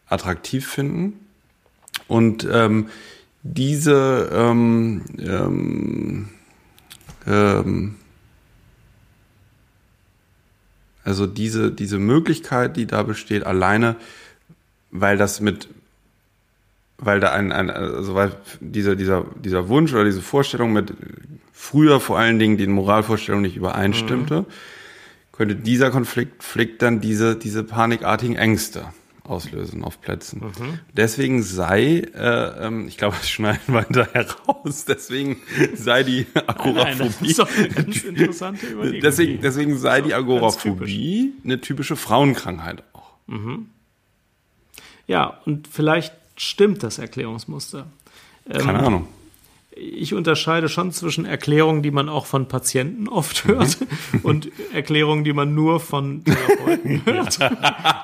[0.07, 1.19] attraktiv finden.
[2.07, 2.89] Und ähm,
[3.43, 6.29] diese ähm, ähm,
[7.25, 7.95] ähm,
[11.03, 13.97] also diese, diese Möglichkeit, die da besteht, alleine,
[14.91, 15.67] weil das mit,
[16.97, 20.93] weil da ein, ein also weil dieser, dieser, dieser Wunsch oder diese Vorstellung mit
[21.51, 24.45] früher vor allen Dingen den Moralvorstellungen nicht übereinstimmte,
[25.31, 28.85] könnte dieser Konflikt dann diese, diese panikartigen Ängste
[29.23, 30.41] auslösen auf Plätzen.
[30.91, 35.37] Deswegen sei, äh, ähm, ich glaube, das schneiden wir hinterher raus, deswegen
[35.75, 37.35] sei die Nein, Agoraphobie.
[38.71, 39.01] Überlegung.
[39.01, 43.13] Deswegen, deswegen sei die Agoraphobie eine typische Frauenkrankheit auch.
[45.07, 47.87] Ja, und vielleicht stimmt das Erklärungsmuster.
[48.51, 49.07] Keine Ahnung.
[49.75, 53.79] Ich unterscheide schon zwischen Erklärungen, die man auch von Patienten oft hört
[54.23, 57.39] und Erklärungen, die man nur von Therapeuten hört.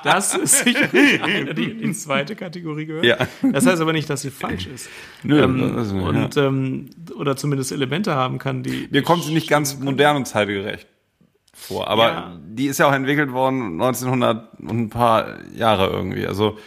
[0.02, 3.04] Das ist sicherlich eine, die in die zweite Kategorie gehört.
[3.04, 3.18] Ja.
[3.52, 4.88] Das heißt aber nicht, dass sie falsch ist.
[5.22, 9.32] Nö, ähm, ist nicht, und ähm, oder zumindest Elemente haben kann, die Mir kommt sie
[9.32, 10.88] nicht ganz modern und zeitgerecht
[11.52, 12.40] vor, aber Ja.
[12.48, 16.26] die ist ja auch entwickelt worden 1900 und ein paar Jahre irgendwie.
[16.26, 16.58] Also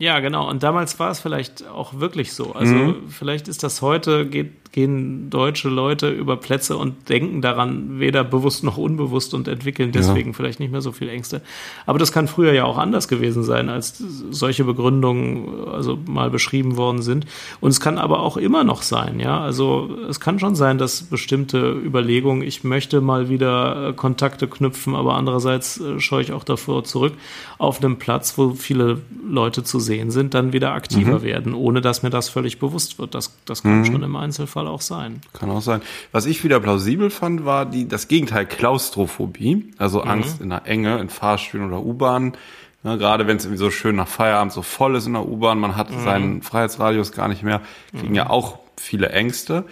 [0.00, 0.48] Ja, genau.
[0.48, 2.52] Und damals war es vielleicht auch wirklich so.
[2.52, 3.08] Also Mhm.
[3.08, 8.64] vielleicht ist das heute, geht, gehen deutsche Leute über Plätze und denken daran weder bewusst
[8.64, 11.42] noch unbewusst und entwickeln deswegen vielleicht nicht mehr so viel Ängste.
[11.86, 13.98] Aber das kann früher ja auch anders gewesen sein, als
[14.30, 17.26] solche Begründungen also mal beschrieben worden sind.
[17.60, 19.40] Und es kann aber auch immer noch sein, ja.
[19.40, 24.94] Also es kann schon sein, dass bestimmte Überlegungen, ich möchte mal wieder äh, Kontakte knüpfen,
[24.94, 27.14] aber andererseits äh, scheue ich auch davor zurück,
[27.58, 32.02] auf einem Platz, wo viele Leute zu sehen sind, dann wieder aktiver werden, ohne dass
[32.02, 33.14] mir das völlig bewusst wird.
[33.14, 35.20] Das, das kann schon im Einzelfall auch sein.
[35.32, 35.82] Kann auch sein.
[36.12, 40.98] Was ich wieder plausibel fand, war die, das Gegenteil Klaustrophobie, also Angst in der Enge,
[40.98, 42.36] in Fahrstühlen oder U-Bahnen.
[42.82, 45.58] Ne, gerade wenn es irgendwie so schön nach Feierabend so voll ist in der U-Bahn,
[45.58, 47.60] man hat seinen Freiheitsradius gar nicht mehr,
[47.98, 49.64] kriegen ja auch viele Ängste.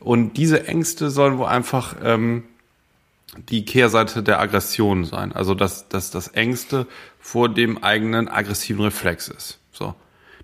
[0.00, 2.44] Und diese Ängste sollen wohl einfach ähm,
[3.36, 5.32] die Kehrseite der Aggression sein.
[5.32, 6.86] Also dass, dass das Ängste
[7.20, 9.58] vor dem eigenen aggressiven Reflex ist.
[9.72, 9.94] So.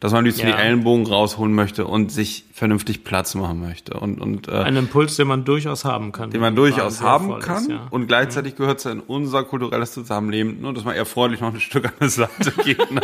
[0.04, 0.54] Dass man am liebsten Ja.
[0.56, 3.94] die Ellenbogen rausholen möchte und sich vernünftig Platz machen möchte.
[3.98, 6.28] Und, und äh, Ein Impuls, den man durchaus haben kann.
[6.28, 7.62] den man durchaus haben kann.
[7.62, 7.86] Ist, ja.
[7.88, 11.54] Und gleichzeitig gehört es ja in unser kulturelles Zusammenleben, nur dass man eher freundlich noch
[11.54, 12.90] ein Stück an der Seite geht.
[12.90, 13.00] Ne?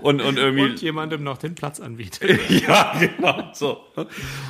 [0.00, 0.70] Und, und irgendwie.
[0.70, 2.40] und jemandem noch den Platz anbietet.
[2.66, 3.50] ja, genau.
[3.52, 3.76] So.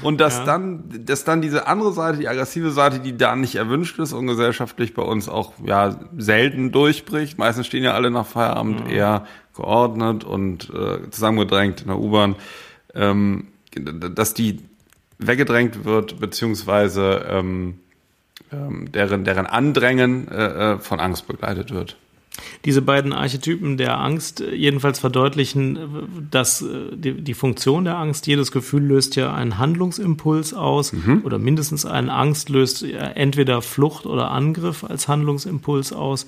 [0.03, 3.99] Und dass dann, dass dann diese andere Seite, die aggressive Seite, die da nicht erwünscht
[3.99, 7.39] ist und gesellschaftlich bei uns auch ja selten durchbricht.
[7.39, 9.27] Meistens stehen ja alle nach Feierabend eher
[9.59, 12.37] geordnet und äh, zusammengedrängt in der U-Bahn,
[12.95, 14.61] ähm, dass die
[15.19, 17.81] weggedrängt wird, beziehungsweise ähm,
[18.53, 21.97] ähm, deren, deren Andrängen äh, äh, von Angst begleitet wird.
[22.65, 25.81] Diese beiden Archetypen der Angst äh, jedenfalls verdeutlichen, äh,
[26.31, 30.95] dass die, die Funktion der Angst, jedes Gefühl löst ja einen Handlungsimpuls aus
[31.25, 36.27] oder mindestens eine Angst löst entweder Flucht oder Angriff als Handlungsimpuls aus.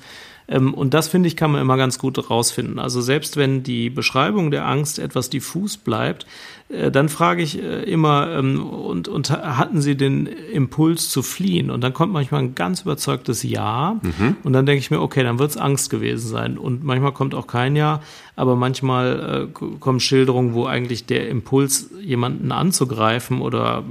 [0.51, 2.79] Ähm, Und das, finde ich, kann man immer ganz gut rausfinden.
[2.79, 6.27] Also selbst wenn die Beschreibung der Angst etwas diffus bleibt,
[6.69, 11.71] äh, dann frage ich äh, immer, ähm, und, und hatten Sie den Impuls zu fliehen?
[11.71, 14.01] Und dann kommt manchmal ein ganz überzeugtes Ja.
[14.43, 16.59] Und dann denke ich mir, okay, dann wird es Angst gewesen sein.
[16.59, 18.01] Und manchmal kommt auch kein Ja,
[18.35, 23.85] aber manchmal äh, kommen Schilderungen, wo eigentlich der Impuls, jemanden anzugreifen oder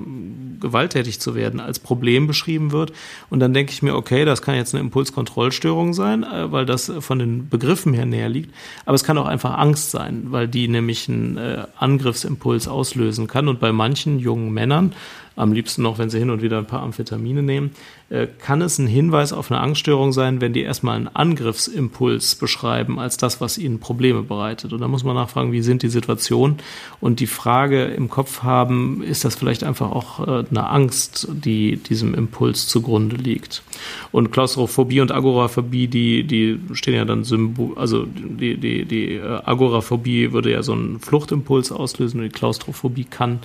[0.60, 2.94] gewalttätig zu werden, als Problem beschrieben wird.
[3.30, 6.92] Und dann denke ich mir, okay, das kann jetzt eine Impulskontrollstörung sein, äh, weil das
[7.00, 8.54] von den Begriffen her näher liegt.
[8.86, 13.48] Aber es kann auch einfach Angst sein, weil die nämlich einen äh, Angriffsimpuls auslösen kann.
[13.48, 14.94] Und bei manchen jungen Männern,
[15.40, 17.72] am liebsten noch, wenn sie hin und wieder ein paar Amphetamine nehmen,
[18.10, 23.00] äh, kann es ein Hinweis auf eine Angststörung sein, wenn die erstmal einen Angriffsimpuls beschreiben
[23.00, 24.74] als das, was ihnen Probleme bereitet.
[24.74, 26.58] Und da muss man nachfragen, wie sind die Situationen
[27.00, 31.78] und die Frage im Kopf haben, ist das vielleicht einfach auch äh, eine Angst, die
[31.78, 33.64] diesem Impuls zugrunde liegt.
[34.12, 39.42] Und Klaustrophobie und Agoraphobie, die, die stehen ja dann Symbol, also die, die, die äh,
[39.46, 43.40] Agoraphobie würde ja so einen Fluchtimpuls auslösen und die Klaustrophobie kann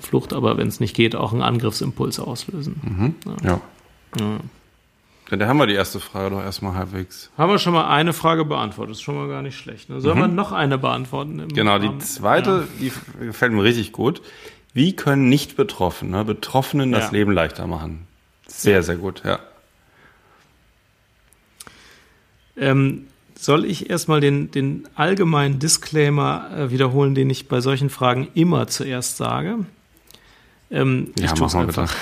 [0.00, 2.80] Flucht, aber wenn es nicht geht, auch einen Angriffsimpuls auslösen.
[2.82, 3.14] Mhm.
[3.44, 3.60] Ja.
[4.18, 4.40] ja.
[5.30, 7.30] Ja, da haben wir die erste Frage doch erstmal halbwegs.
[7.38, 9.88] Haben wir schon mal eine Frage beantwortet, ist schon mal gar nicht schlecht.
[9.88, 10.00] Ne?
[10.00, 10.22] Sollen mhm.
[10.22, 11.46] wir noch eine beantworten?
[11.48, 11.98] genau, Rahmen?
[11.98, 12.90] die zweite, ja.
[13.20, 14.22] die gefällt mir richtig gut.
[14.72, 17.10] Wie können Nicht-Betroffene Betroffenen das ja.
[17.12, 18.06] Leben leichter machen?
[18.46, 19.38] Sehr, sehr gut, ja.
[22.56, 23.06] Ähm,
[23.40, 28.66] soll ich erstmal den, den allgemeinen Disclaimer äh, wiederholen, den ich bei solchen Fragen immer
[28.66, 29.60] zuerst sage?
[30.72, 31.92] Ähm, ja, ich tue einfach.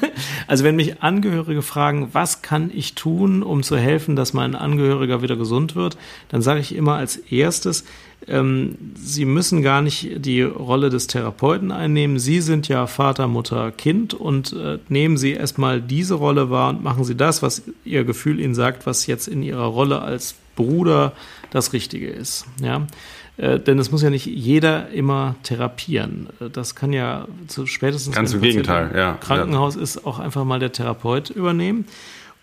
[0.46, 5.22] also wenn mich Angehörige fragen, was kann ich tun, um zu helfen, dass mein Angehöriger
[5.22, 5.96] wieder gesund wird,
[6.28, 7.84] dann sage ich immer als erstes,
[8.26, 12.18] ähm, Sie müssen gar nicht die Rolle des Therapeuten einnehmen.
[12.18, 16.82] Sie sind ja Vater, Mutter, Kind und äh, nehmen Sie erstmal diese Rolle wahr und
[16.82, 21.12] machen Sie das, was Ihr Gefühl Ihnen sagt, was jetzt in Ihrer Rolle als Bruder
[21.50, 22.44] das Richtige ist.
[22.60, 22.86] Ja?
[23.36, 26.28] Äh, denn es muss ja nicht jeder immer therapieren.
[26.40, 29.14] Äh, das kann ja zu spätestens Ganz im Gegenteil, ja.
[29.14, 29.82] Krankenhaus ja.
[29.82, 31.86] ist auch einfach mal der Therapeut übernehmen.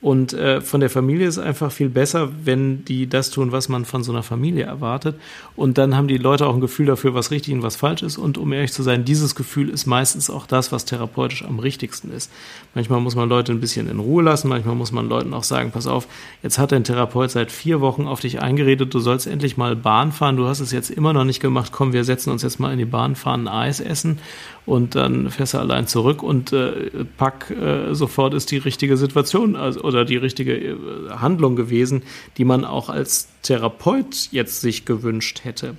[0.02, 3.86] Und äh, von der Familie ist einfach viel besser, wenn die das tun, was man
[3.86, 5.16] von so einer Familie erwartet.
[5.56, 8.18] Und dann haben die Leute auch ein Gefühl dafür, was richtig und was falsch ist.
[8.18, 12.12] Und um ehrlich zu sein, dieses Gefühl ist meistens auch das, was therapeutisch am richtigsten
[12.12, 12.32] ist.
[12.76, 15.72] Manchmal muss man Leute ein bisschen in Ruhe lassen, manchmal muss man Leuten auch sagen,
[15.72, 16.08] pass auf,
[16.44, 20.12] jetzt hat dein Therapeut seit vier Wochen auf dich eingeredet, du sollst endlich mal Bahn
[20.12, 22.72] fahren, du hast es jetzt immer noch nicht gemacht, komm, wir setzen uns jetzt mal
[22.72, 24.20] in die Bahn, fahren ein Eis essen.
[24.66, 26.24] Und dann fährst du allein zurück.
[26.24, 29.56] Und äh, pack, äh, sofort ist die richtige Situation.
[29.56, 30.76] Also, oder die richtige äh,
[31.12, 32.04] Handlung gewesen,
[32.38, 35.76] die man auch als Therapeut jetzt sich gewünscht hätte.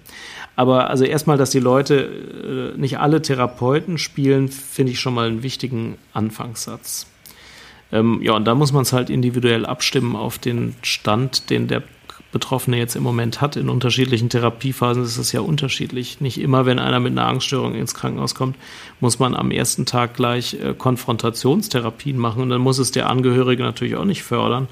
[0.55, 5.29] Aber also erstmal, dass die Leute, äh, nicht alle Therapeuten spielen, finde ich schon mal
[5.29, 7.07] einen wichtigen Anfangssatz.
[7.93, 11.83] Ähm, ja, und da muss man es halt individuell abstimmen auf den Stand, den der
[12.33, 13.57] Betroffene jetzt im Moment hat.
[13.57, 16.21] In unterschiedlichen Therapiephasen ist es ja unterschiedlich.
[16.21, 18.57] Nicht immer, wenn einer mit einer Angststörung ins Krankenhaus kommt,
[19.01, 23.63] muss man am ersten Tag gleich äh, Konfrontationstherapien machen und dann muss es der Angehörige
[23.63, 24.69] natürlich auch nicht fördern.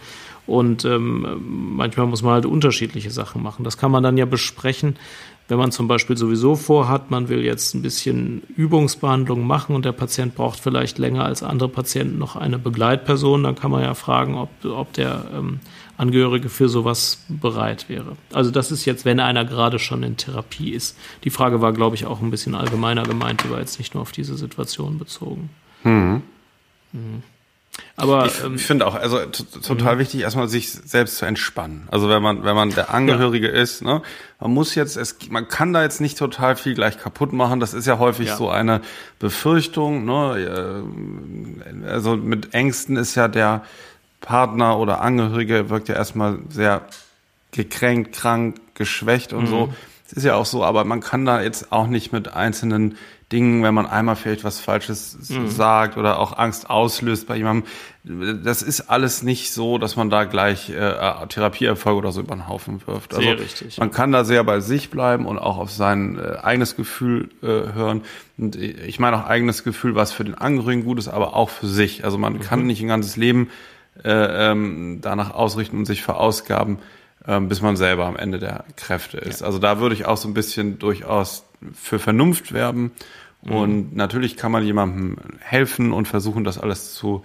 [0.46, 3.64] Und ähm, manchmal muss man halt unterschiedliche Sachen machen.
[3.64, 4.96] Das kann man dann ja besprechen,
[5.48, 9.92] wenn man zum Beispiel sowieso vorhat, man will jetzt ein bisschen Übungsbehandlung machen und der
[9.92, 14.36] Patient braucht vielleicht länger als andere Patienten noch eine Begleitperson, dann kann man ja fragen,
[14.36, 15.60] ob, ob der ähm,
[15.96, 18.16] Angehörige für sowas bereit wäre.
[18.32, 20.96] Also das ist jetzt, wenn einer gerade schon in Therapie ist.
[21.22, 24.02] Die Frage war, glaube ich, auch ein bisschen allgemeiner gemeint, die war jetzt nicht nur
[24.02, 25.50] auf diese Situation bezogen.
[25.84, 26.22] Mhm.
[26.92, 27.22] Mhm.
[27.96, 29.98] Aber ich, ähm, ich finde auch, also total mhm.
[30.00, 31.86] wichtig, erstmal sich selbst zu entspannen.
[31.90, 33.60] Also wenn man, wenn man der Angehörige ja.
[33.60, 34.02] ist, ne,
[34.40, 37.60] man muss jetzt, es, man kann da jetzt nicht total viel gleich kaputt machen.
[37.60, 38.36] Das ist ja häufig ja.
[38.36, 38.80] so eine
[39.18, 40.04] Befürchtung.
[40.04, 40.84] Ne?
[41.86, 43.62] Also mit Ängsten ist ja der
[44.24, 46.82] Partner oder Angehörige wirkt ja erstmal sehr
[47.52, 49.48] gekränkt, krank, geschwächt und mhm.
[49.48, 49.74] so.
[50.06, 52.96] Es ist ja auch so, aber man kann da jetzt auch nicht mit einzelnen
[53.32, 55.48] Dingen, wenn man einmal vielleicht was Falsches mhm.
[55.48, 57.64] sagt oder auch Angst auslöst bei jemandem.
[58.44, 62.48] Das ist alles nicht so, dass man da gleich äh, Therapieerfolge oder so über den
[62.48, 63.14] Haufen wirft.
[63.14, 66.76] Also richtig, man kann da sehr bei sich bleiben und auch auf sein äh, eigenes
[66.76, 68.02] Gefühl äh, hören.
[68.36, 71.66] Und ich meine auch eigenes Gefühl, was für den Angehörigen gut ist, aber auch für
[71.66, 72.04] sich.
[72.04, 72.40] Also man mhm.
[72.40, 73.48] kann nicht ein ganzes Leben
[74.02, 76.78] äh, ähm, danach ausrichten und sich verausgaben,
[77.26, 79.40] ähm, bis man selber am Ende der Kräfte ist.
[79.40, 79.46] Ja.
[79.46, 82.92] Also da würde ich auch so ein bisschen durchaus für Vernunft werben.
[83.42, 83.52] Mhm.
[83.52, 87.22] Und natürlich kann man jemandem helfen und versuchen, das alles zu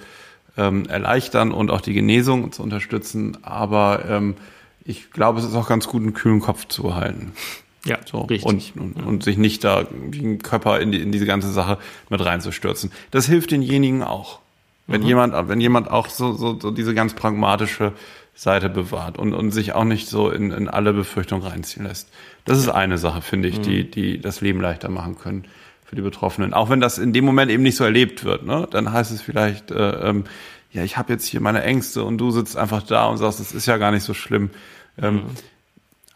[0.57, 3.37] ähm, erleichtern und auch die Genesung zu unterstützen.
[3.41, 4.35] Aber ähm,
[4.83, 7.33] ich glaube, es ist auch ganz gut, einen kühlen Kopf zu behalten.
[7.85, 8.75] Ja, so, richtig.
[8.75, 11.77] Und, und, und sich nicht da wie ein Körper in, die, in diese ganze Sache
[12.09, 12.91] mit reinzustürzen.
[13.11, 14.39] Das hilft denjenigen auch.
[14.89, 15.07] Wenn mhm.
[15.07, 17.93] jemand, wenn jemand auch so, so, so diese ganz pragmatische
[18.33, 22.09] Seite bewahrt und, und sich auch nicht so in, in alle Befürchtungen reinziehen lässt.
[22.45, 23.63] Das ist eine Sache, finde ich, mhm.
[23.63, 25.45] die, die das Leben leichter machen können
[25.85, 26.53] für die Betroffenen.
[26.53, 28.67] Auch wenn das in dem Moment eben nicht so erlebt wird, ne?
[28.71, 30.23] Dann heißt es vielleicht, äh, ähm,
[30.71, 33.51] ja, ich habe jetzt hier meine Ängste und du sitzt einfach da und sagst, das
[33.51, 34.51] ist ja gar nicht so schlimm.
[35.01, 35.21] Ähm, mhm.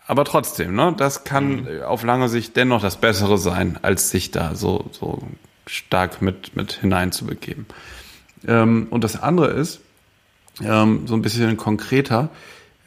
[0.05, 1.82] Aber trotzdem, ne, das kann mhm.
[1.84, 5.24] auf lange Sicht dennoch das Bessere sein, als sich da so, so
[5.65, 7.65] stark mit, mit hineinzubegeben.
[8.47, 9.79] Ähm, und das andere ist,
[10.61, 12.29] ähm, so ein bisschen konkreter,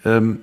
[0.04, 0.40] ähm,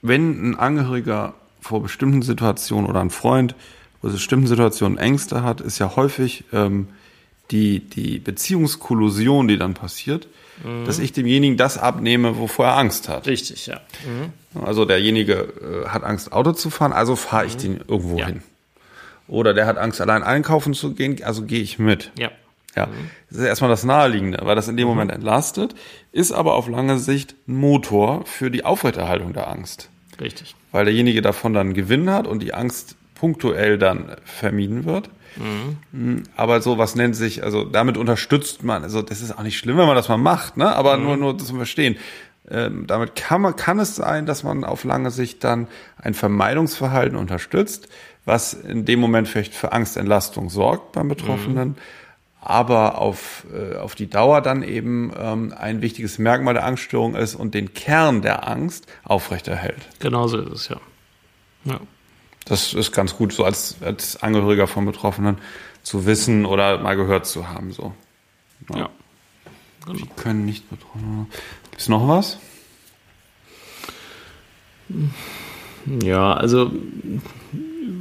[0.00, 3.54] wenn ein Angehöriger vor bestimmten Situationen oder ein Freund
[4.00, 6.88] vor bestimmten Situationen Ängste hat, ist ja häufig ähm,
[7.52, 10.26] die, die Beziehungskollusion, die dann passiert,
[10.64, 10.84] mhm.
[10.86, 13.26] dass ich demjenigen das abnehme, wovor er Angst hat.
[13.26, 13.80] Richtig, ja.
[14.04, 14.64] Mhm.
[14.64, 17.60] Also derjenige äh, hat Angst, Auto zu fahren, also fahre ich mhm.
[17.60, 18.26] den irgendwo ja.
[18.26, 18.42] hin.
[19.28, 22.10] Oder der hat Angst, allein einkaufen zu gehen, also gehe ich mit.
[22.18, 22.30] Ja.
[22.74, 22.88] Ja,
[23.28, 24.94] das ist erstmal das Naheliegende, weil das in dem mhm.
[24.94, 25.74] Moment entlastet,
[26.10, 29.90] ist aber auf lange Sicht ein Motor für die Aufrechterhaltung der Angst.
[30.20, 30.54] Richtig.
[30.70, 35.10] Weil derjenige davon dann Gewinn hat und die Angst punktuell dann vermieden wird.
[35.92, 36.24] Mhm.
[36.36, 39.76] Aber so, was nennt sich, also damit unterstützt man, also das ist auch nicht schlimm,
[39.76, 40.74] wenn man das mal macht, ne?
[40.74, 41.04] aber mhm.
[41.04, 41.96] nur, nur zum Verstehen.
[42.50, 47.16] Ähm, damit kann man, kann es sein, dass man auf lange Sicht dann ein Vermeidungsverhalten
[47.16, 47.88] unterstützt,
[48.24, 51.68] was in dem Moment vielleicht für Angstentlastung sorgt beim Betroffenen.
[51.70, 51.76] Mhm
[52.44, 57.36] aber auf, äh, auf die Dauer dann eben ähm, ein wichtiges Merkmal der Angststörung ist
[57.36, 59.88] und den Kern der Angst aufrechterhält.
[60.00, 60.80] Genauso ist es, ja.
[61.64, 61.80] ja.
[62.44, 65.38] Das ist ganz gut, so als, als Angehöriger von Betroffenen
[65.84, 67.70] zu wissen oder mal gehört zu haben.
[67.70, 67.94] So.
[68.70, 68.78] Ja.
[68.78, 68.88] ja.
[69.86, 69.98] Genau.
[69.98, 71.28] Die können nicht betroffen.
[71.70, 72.38] Gibt es noch was?
[75.86, 76.72] Ja, also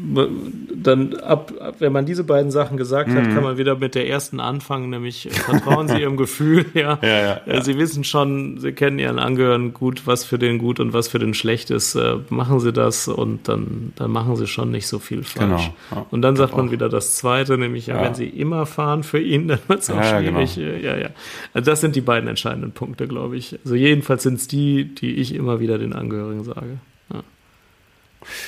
[0.03, 3.15] dann ab, ab, wenn man diese beiden Sachen gesagt mhm.
[3.15, 6.65] hat, kann man wieder mit der ersten anfangen, nämlich äh, vertrauen Sie Ihrem Gefühl.
[6.73, 6.99] Ja.
[7.11, 7.61] Ja, ja, ja.
[7.61, 11.19] Sie wissen schon, Sie kennen Ihren Angehörigen gut, was für den gut und was für
[11.19, 11.95] den schlecht ist.
[11.95, 15.71] Äh, machen Sie das und dann, dann machen Sie schon nicht so viel falsch.
[15.89, 16.07] Genau.
[16.11, 16.71] und dann sagt man auch.
[16.71, 20.03] wieder das Zweite, nämlich ja, wenn Sie immer fahren für ihn, dann wird es auch
[20.03, 20.55] schwierig.
[20.55, 20.77] Genau.
[20.77, 21.09] Ja, ja.
[21.53, 23.57] Also das sind die beiden entscheidenden Punkte, glaube ich.
[23.63, 26.79] Also jedenfalls sind es die, die ich immer wieder den Angehörigen sage.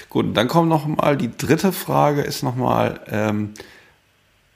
[0.09, 3.53] Gut, dann kommt noch mal die dritte Frage ist noch mal ähm,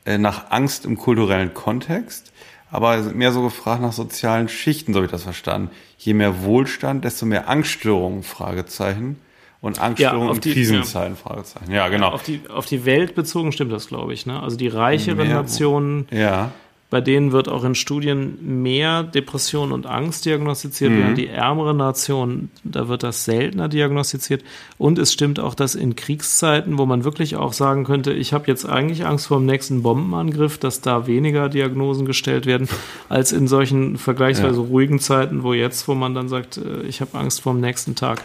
[0.06, 2.32] äh, nach Angst im kulturellen Kontext,
[2.72, 5.70] aber mehr so gefragt nach sozialen Schichten, so habe ich das verstanden.
[5.98, 9.20] Je mehr Wohlstand, desto mehr Angststörungen, Fragezeichen.
[9.60, 11.30] Und Angststörungen ja, in Krisenzeiten, ja.
[11.30, 11.72] Fragezeichen.
[11.72, 12.10] Ja, genau.
[12.10, 14.28] Auf die, auf die Welt bezogen stimmt das, glaube ich.
[14.28, 14.40] Ne?
[14.40, 16.52] Also die reicheren mehr, Nationen ja
[16.90, 20.98] bei denen wird auch in Studien mehr Depression und Angst diagnostiziert, mhm.
[21.00, 24.42] während die ärmeren Nationen, da wird das seltener diagnostiziert.
[24.78, 28.46] Und es stimmt auch, dass in Kriegszeiten, wo man wirklich auch sagen könnte, ich habe
[28.48, 32.70] jetzt eigentlich Angst vor dem nächsten Bombenangriff, dass da weniger Diagnosen gestellt werden,
[33.10, 34.68] als in solchen vergleichsweise ja.
[34.68, 37.96] ruhigen Zeiten, wo jetzt, wo man dann sagt, äh, ich habe Angst vor dem nächsten
[37.96, 38.24] Tag.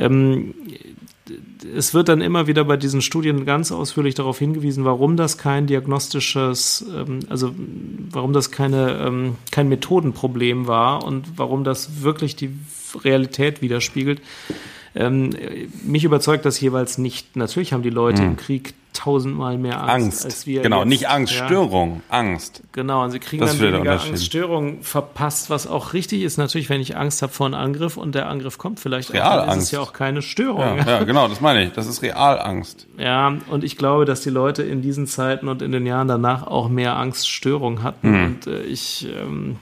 [0.00, 0.54] Ähm,
[1.76, 5.66] es wird dann immer wieder bei diesen Studien ganz ausführlich darauf hingewiesen, warum das kein
[5.66, 7.54] diagnostisches, ähm, also
[8.10, 12.50] warum das keine, ähm, kein Methodenproblem war und warum das wirklich die
[13.04, 14.20] Realität widerspiegelt.
[14.94, 15.30] Ähm,
[15.84, 17.36] mich überzeugt das jeweils nicht.
[17.36, 18.28] Natürlich haben die Leute mhm.
[18.28, 20.24] im Krieg tausendmal mehr Angst, Angst.
[20.24, 20.62] als wir.
[20.62, 20.88] Genau, jetzt.
[20.88, 21.46] nicht Angst, ja.
[21.46, 22.62] Störung, Angst.
[22.72, 26.36] Genau, und sie kriegen das dann weniger Angststörung verpasst, was auch richtig ist.
[26.36, 29.46] Natürlich, wenn ich Angst habe vor einem Angriff und der Angriff kommt vielleicht Real auch,
[29.46, 30.78] dann ist es ja auch keine Störung.
[30.78, 31.72] Ja, ja, genau, das meine ich.
[31.72, 32.86] Das ist Realangst.
[32.98, 36.46] Ja, und ich glaube, dass die Leute in diesen Zeiten und in den Jahren danach
[36.46, 38.10] auch mehr Angststörung hatten.
[38.10, 38.24] Mhm.
[38.24, 39.56] Und äh, ich ähm,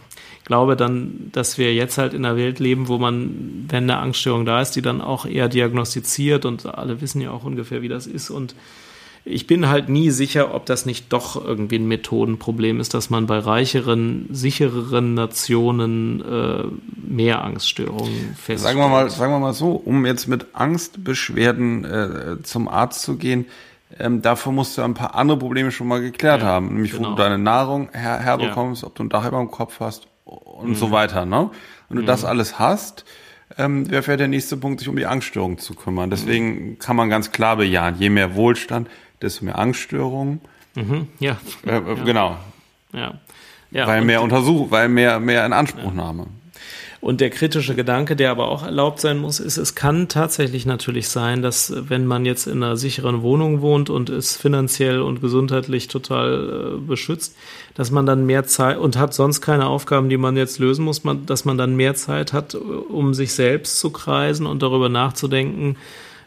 [0.44, 4.44] glaube dann, dass wir jetzt halt in einer Welt leben, wo man, wenn eine Angststörung
[4.44, 8.06] da ist, die dann auch eher diagnostiziert und alle wissen ja auch ungefähr, wie das
[8.06, 8.54] ist und
[9.24, 13.26] ich bin halt nie sicher, ob das nicht doch irgendwie ein Methodenproblem ist, dass man
[13.26, 16.64] bei reicheren, sichereren Nationen äh,
[16.96, 18.60] mehr Angststörungen feststellt.
[18.60, 23.16] Sagen wir mal, sagen wir mal so, um jetzt mit Angstbeschwerden äh, zum Arzt zu
[23.16, 23.46] gehen,
[23.98, 27.10] ähm, dafür musst du ein paar andere Probleme schon mal geklärt ja, haben, nämlich genau.
[27.10, 28.88] wo du deine Nahrung her herbekommst, ja.
[28.88, 30.74] ob du ein Dach über dem Kopf hast und mhm.
[30.74, 31.24] so weiter.
[31.24, 31.50] Ne?
[31.88, 32.06] Wenn du mhm.
[32.06, 33.04] das alles hast,
[33.56, 36.10] ähm, wäre der nächste Punkt, sich um die Angststörung zu kümmern.
[36.10, 36.78] Deswegen mhm.
[36.78, 38.88] kann man ganz klar bejahen, je mehr Wohlstand,
[39.22, 40.40] desto mehr Angststörungen.
[40.74, 41.08] Mhm.
[41.18, 41.38] Ja.
[41.66, 42.04] Äh, äh, ja.
[42.04, 42.36] Genau.
[42.92, 43.14] Ja.
[43.70, 43.86] ja.
[43.86, 46.24] Weil mehr Untersuchung, weil mehr, mehr in Anspruchnahme.
[46.24, 46.28] Ja.
[47.00, 51.08] Und der kritische Gedanke, der aber auch erlaubt sein muss, ist, es kann tatsächlich natürlich
[51.08, 55.86] sein, dass wenn man jetzt in einer sicheren Wohnung wohnt und ist finanziell und gesundheitlich
[55.86, 57.36] total äh, beschützt,
[57.74, 61.04] dass man dann mehr Zeit und hat sonst keine Aufgaben, die man jetzt lösen muss,
[61.04, 65.76] man, dass man dann mehr Zeit hat, um sich selbst zu kreisen und darüber nachzudenken,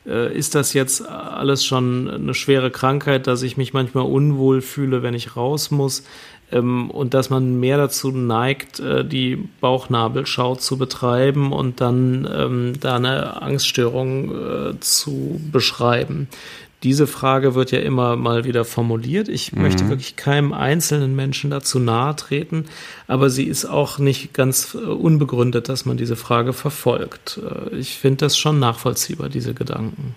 [0.04, 5.14] ist das jetzt alles schon eine schwere Krankheit, dass ich mich manchmal unwohl fühle, wenn
[5.14, 6.04] ich raus muss?
[6.52, 12.74] ähm, und dass man mehr dazu neigt, äh, die Bauchnabelschau zu betreiben und dann ähm,
[12.80, 16.28] da eine Angststörung äh, zu beschreiben.
[16.84, 19.28] Diese Frage wird ja immer mal wieder formuliert.
[19.30, 19.62] Ich mhm.
[19.62, 22.66] möchte wirklich keinem einzelnen Menschen dazu nahe treten,
[23.08, 27.40] aber sie ist auch nicht ganz äh, unbegründet, dass man diese Frage verfolgt.
[27.44, 30.16] Äh, ich finde das schon nachvollziehbar, diese Gedanken.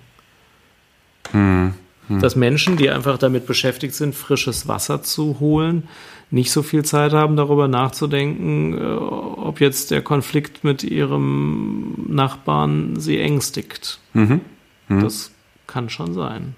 [1.32, 1.74] Mhm.
[2.08, 2.20] Mhm.
[2.20, 5.88] Dass Menschen, die einfach damit beschäftigt sind, frisches Wasser zu holen,
[6.30, 12.96] nicht so viel Zeit haben, darüber nachzudenken, äh, ob jetzt der Konflikt mit ihrem Nachbarn
[12.98, 14.00] sie ängstigt.
[14.14, 14.40] Mhm.
[14.88, 15.00] Mhm.
[15.00, 15.33] Das
[15.74, 16.54] kann schon sein.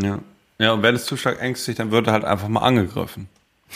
[0.00, 0.20] Ja.
[0.60, 3.28] Ja, und wenn es zu stark ängstigt, dann wird er halt einfach mal angegriffen.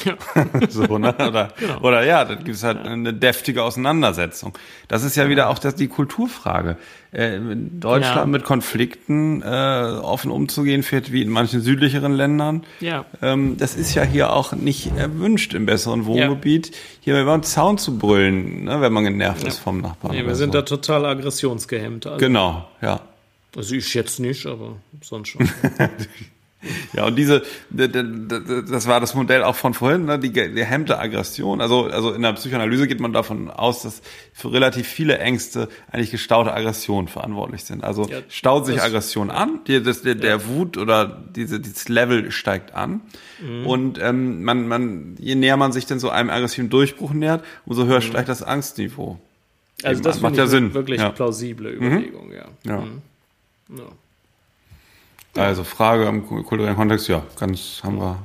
[0.04, 0.14] Ja.
[0.68, 1.14] so, ne?
[1.14, 1.80] Oder, genau.
[1.80, 4.56] oder ja, dann gibt es halt eine deftige Auseinandersetzung.
[4.88, 6.76] Das ist ja wieder auch das, die Kulturfrage.
[7.12, 8.26] Äh, in Deutschland ja.
[8.26, 12.62] mit Konflikten äh, offen umzugehen, fährt wie in manchen südlicheren Ländern.
[12.80, 13.04] Ja.
[13.20, 16.76] Ähm, das ist ja hier auch nicht erwünscht im besseren Wohngebiet, ja.
[17.00, 19.48] hier über den Zaun zu brüllen, ne, wenn man genervt ja.
[19.48, 20.14] ist vom Nachbarn.
[20.14, 20.60] Nee, wir sind so.
[20.60, 22.06] da total aggressionsgehemmt.
[22.06, 22.18] Also.
[22.18, 23.00] Genau, ja.
[23.56, 25.48] Also ich jetzt nicht, aber sonst schon.
[26.92, 31.60] Ja, und diese, das war das Modell auch von vorhin, ne, die gehemmte Aggression.
[31.60, 34.00] Also, also in der Psychoanalyse geht man davon aus, dass
[34.32, 37.82] für relativ viele Ängste eigentlich gestaute Aggressionen verantwortlich sind.
[37.82, 42.30] Also ja, staut sich Aggression an, die, das, der, der Wut oder diese, dieses Level
[42.30, 43.00] steigt an.
[43.40, 43.66] Mhm.
[43.66, 47.86] Und ähm, man, man, je näher man sich denn so einem aggressiven Durchbruch nähert, umso
[47.86, 48.02] höher mhm.
[48.02, 49.18] steigt das Angstniveau.
[49.82, 50.74] Also Eben, das macht ja Sinn.
[50.74, 51.10] wirklich ja.
[51.10, 51.86] plausible mhm.
[51.86, 52.34] Überlegung, mhm.
[52.34, 52.44] ja.
[52.64, 52.80] ja.
[52.82, 53.02] Mhm.
[53.78, 53.84] Ja.
[55.42, 58.18] Also Frage im kulturellen Kontext, ja, ganz haben wir.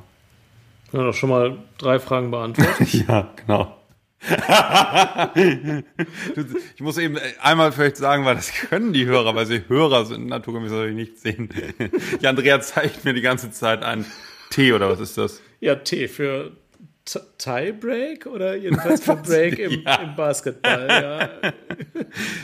[0.92, 2.94] Wir haben doch schon mal drei Fragen beantwortet.
[3.08, 3.74] ja, genau.
[6.76, 10.26] ich muss eben einmal vielleicht sagen, weil das können die Hörer, weil sie Hörer sind,
[10.28, 11.50] naturgemäß soll ich nicht sehen.
[12.22, 14.06] Die Andrea zeigt mir die ganze Zeit ein
[14.50, 15.42] T oder was ist das?
[15.60, 16.52] Ja, T für
[17.38, 19.96] Tiebreak oder jedenfalls für Break im, ja.
[19.96, 20.88] im Basketball.
[20.90, 21.30] Ja.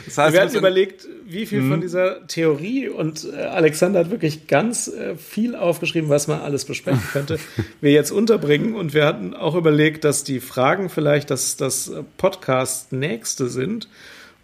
[0.04, 1.80] Das heißt, wir hatten überlegt, wie viel von mhm.
[1.80, 7.02] dieser Theorie und äh, Alexander hat wirklich ganz äh, viel aufgeschrieben, was man alles besprechen
[7.12, 7.38] könnte,
[7.80, 12.92] wir jetzt unterbringen und wir hatten auch überlegt, dass die Fragen vielleicht das, das Podcast
[12.92, 13.88] nächste sind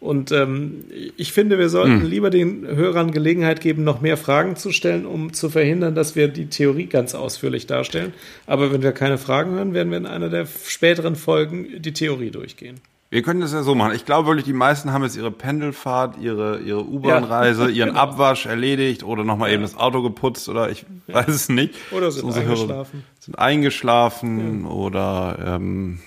[0.01, 0.85] und ähm,
[1.19, 2.09] ich finde, wir sollten hm.
[2.09, 6.29] lieber den Hörern Gelegenheit geben, noch mehr Fragen zu stellen, um zu verhindern, dass wir
[6.29, 8.15] die Theorie ganz ausführlich darstellen.
[8.47, 12.31] Aber wenn wir keine Fragen hören, werden wir in einer der späteren Folgen die Theorie
[12.31, 12.81] durchgehen.
[13.11, 13.93] Wir können das ja so machen.
[13.95, 18.01] Ich glaube wirklich, die meisten haben jetzt ihre Pendelfahrt, ihre, ihre U-Bahn-Reise, ja, ihren genau.
[18.01, 19.55] Abwasch erledigt oder nochmal ja.
[19.55, 21.15] eben das Auto geputzt oder ich ja.
[21.15, 21.75] weiß es nicht.
[21.91, 23.03] Oder sind eingeschlafen.
[23.19, 25.99] Sind eingeschlafen oder ähm,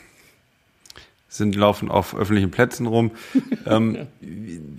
[1.38, 3.12] sind laufen auf öffentlichen Plätzen rum.
[3.66, 4.08] ähm,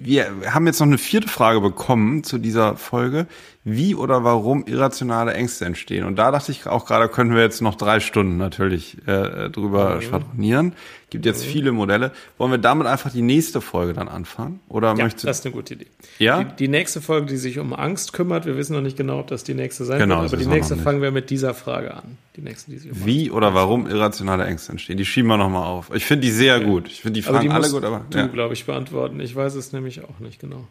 [0.04, 0.26] ja.
[0.40, 3.26] Wir haben jetzt noch eine vierte Frage bekommen zu dieser Folge.
[3.66, 6.04] Wie oder warum irrationale Ängste entstehen?
[6.04, 9.96] Und da dachte ich auch gerade, können wir jetzt noch drei Stunden natürlich äh, drüber
[9.96, 10.06] okay.
[10.06, 10.74] schwadronieren.
[11.08, 11.52] Gibt jetzt okay.
[11.52, 12.12] viele Modelle.
[12.36, 14.60] Wollen wir damit einfach die nächste Folge dann anfangen?
[14.68, 15.86] Oder ja, möchtest das ist eine gute Idee.
[16.18, 16.44] Ja?
[16.44, 19.28] Die, die, nächste Folge, die sich um Angst kümmert, wir wissen noch nicht genau, ob
[19.28, 22.18] das die nächste sein genau, wird, aber die nächste fangen wir mit dieser Frage an.
[22.36, 24.98] Die nächste, die sich um Wie Angst oder warum irrationale Ängste entstehen?
[24.98, 25.90] Die schieben wir nochmal auf.
[25.94, 26.64] Ich finde die sehr ja.
[26.64, 26.88] gut.
[26.88, 28.04] Ich finde die Fragen die alle gut, aber.
[28.10, 28.26] Du, ja.
[28.26, 29.20] glaube ich, beantworten.
[29.20, 30.66] Ich weiß es nämlich auch nicht genau.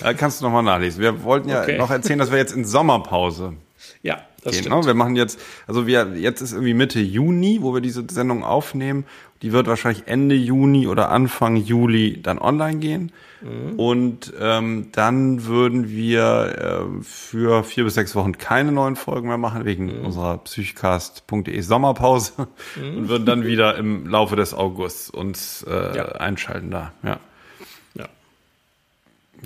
[0.00, 1.00] da kannst du nochmal nachlesen.
[1.00, 1.78] Wir wollten ja okay.
[1.78, 3.54] noch erzählen, dass wir jetzt in Sommerpause
[4.02, 4.64] ja, das gehen.
[4.64, 4.70] Ne?
[4.70, 4.86] Stimmt.
[4.86, 9.04] Wir machen jetzt, also wir, jetzt ist irgendwie Mitte Juni, wo wir diese Sendung aufnehmen.
[9.42, 13.12] Die wird wahrscheinlich Ende Juni oder Anfang Juli dann online gehen.
[13.42, 13.78] Mhm.
[13.78, 19.38] Und ähm, dann würden wir äh, für vier bis sechs Wochen keine neuen Folgen mehr
[19.38, 20.06] machen, wegen mhm.
[20.06, 22.98] unserer psychcast.de Sommerpause mhm.
[22.98, 26.04] und würden dann wieder im Laufe des Augusts uns äh, ja.
[26.12, 26.92] einschalten da.
[27.02, 27.18] Ja.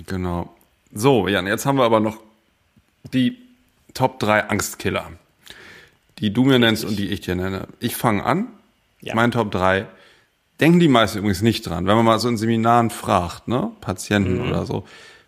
[0.05, 0.53] Genau.
[0.93, 2.19] So, Jan, jetzt haben wir aber noch
[3.13, 3.37] die
[3.93, 5.11] Top 3 Angstkiller,
[6.19, 7.67] die du mir nennst und die ich dir nenne.
[7.79, 8.47] Ich fange an.
[9.01, 9.15] Ja.
[9.15, 9.87] Mein Top 3.
[10.59, 11.85] Denken die meisten übrigens nicht dran.
[11.85, 14.49] Wenn man mal so in Seminaren fragt, ne, Patienten mhm.
[14.49, 14.85] oder so,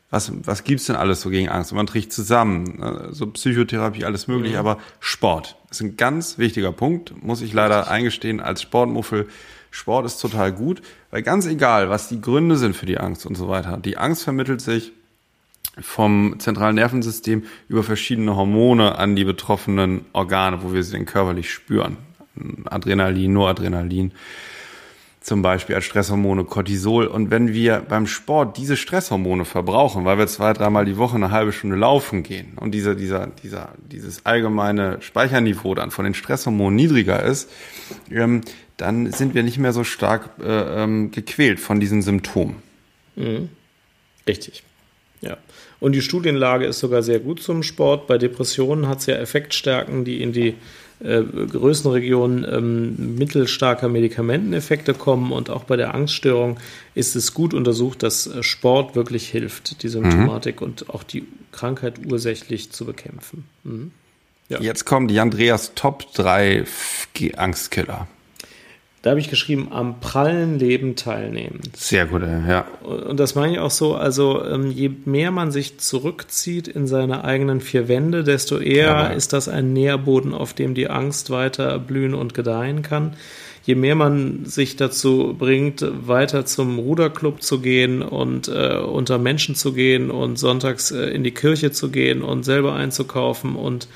[0.09, 1.71] was, was gibt's denn alles so gegen Angst?
[1.71, 3.09] Und man trägt zusammen, ne?
[3.11, 4.59] so Psychotherapie, alles mögliche, mhm.
[4.59, 9.27] aber Sport ist ein ganz wichtiger Punkt, muss ich leider eingestehen, als Sportmuffel.
[9.71, 13.35] Sport ist total gut, weil ganz egal, was die Gründe sind für die Angst und
[13.35, 14.91] so weiter, die Angst vermittelt sich
[15.79, 21.51] vom zentralen Nervensystem über verschiedene Hormone an die betroffenen Organe, wo wir sie dann körperlich
[21.51, 21.97] spüren.
[22.65, 24.11] Adrenalin, Noradrenalin
[25.21, 27.05] zum Beispiel als Stresshormone, Cortisol.
[27.05, 31.31] Und wenn wir beim Sport diese Stresshormone verbrauchen, weil wir zwei, dreimal die Woche eine
[31.31, 36.75] halbe Stunde laufen gehen und dieser, dieser, dieser, dieses allgemeine Speicherniveau dann von den Stresshormonen
[36.75, 37.49] niedriger ist,
[38.09, 38.41] ähm,
[38.79, 42.55] dann sind wir nicht mehr so stark äh, ähm, gequält von diesen Symptomen.
[43.15, 43.49] Mhm.
[44.27, 44.63] Richtig.
[45.21, 45.37] Ja.
[45.79, 48.07] Und die Studienlage ist sogar sehr gut zum Sport.
[48.07, 50.55] Bei Depressionen hat es ja Effektstärken, die in die
[51.01, 55.31] äh, Größenregionen ähm, mittelstarker Medikamenteneffekte kommen.
[55.31, 56.57] Und auch bei der Angststörung
[56.95, 60.67] ist es gut untersucht, dass äh, Sport wirklich hilft, die Symptomatik mhm.
[60.67, 63.45] und auch die Krankheit ursächlich zu bekämpfen.
[63.63, 63.91] Mhm.
[64.49, 64.59] Ja.
[64.59, 66.65] Jetzt kommen die Andreas Top 3
[67.37, 68.07] Angstkiller.
[69.01, 71.61] Da habe ich geschrieben, am prallen Leben teilnehmen.
[71.73, 72.65] Sehr gut, ja.
[72.83, 77.23] Und das meine ich auch so, also ähm, je mehr man sich zurückzieht in seine
[77.23, 79.07] eigenen vier Wände, desto eher ja.
[79.07, 83.13] ist das ein Nährboden, auf dem die Angst weiter blühen und gedeihen kann.
[83.63, 89.55] Je mehr man sich dazu bringt, weiter zum Ruderclub zu gehen und äh, unter Menschen
[89.55, 93.87] zu gehen und sonntags äh, in die Kirche zu gehen und selber einzukaufen und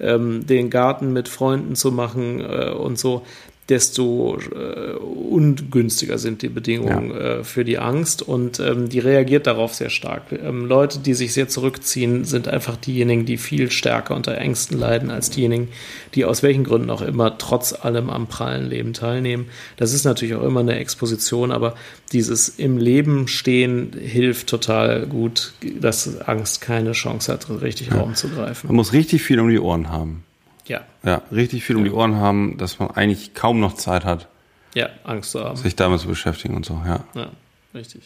[0.00, 3.24] ähm, den Garten mit Freunden zu machen äh, und so
[3.68, 7.16] desto äh, ungünstiger sind die Bedingungen ja.
[7.16, 10.32] äh, für die Angst und ähm, die reagiert darauf sehr stark.
[10.32, 15.10] Ähm, Leute, die sich sehr zurückziehen, sind einfach diejenigen, die viel stärker unter Ängsten leiden
[15.10, 15.68] als diejenigen,
[16.14, 19.46] die aus welchen Gründen auch immer trotz allem am prallen Leben teilnehmen.
[19.76, 21.74] Das ist natürlich auch immer eine Exposition, aber
[22.12, 27.96] dieses im Leben stehen hilft total gut, dass Angst keine Chance hat, richtig ja.
[27.96, 28.68] Raum zu greifen.
[28.68, 30.24] Man muss richtig viel um die Ohren haben.
[30.68, 30.82] Ja.
[31.02, 34.28] Ja, richtig viel um die Ohren haben, dass man eigentlich kaum noch Zeit hat.
[34.74, 35.56] Ja, Angst zu haben.
[35.56, 37.04] Sich damit zu beschäftigen und so, ja.
[37.14, 37.30] Ja,
[37.74, 38.02] richtig.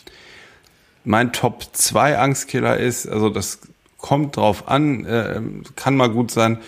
[1.04, 3.60] Mein Top 2 Angstkiller ist, also das
[3.98, 5.40] kommt drauf an, äh,
[5.74, 6.58] kann mal gut sein,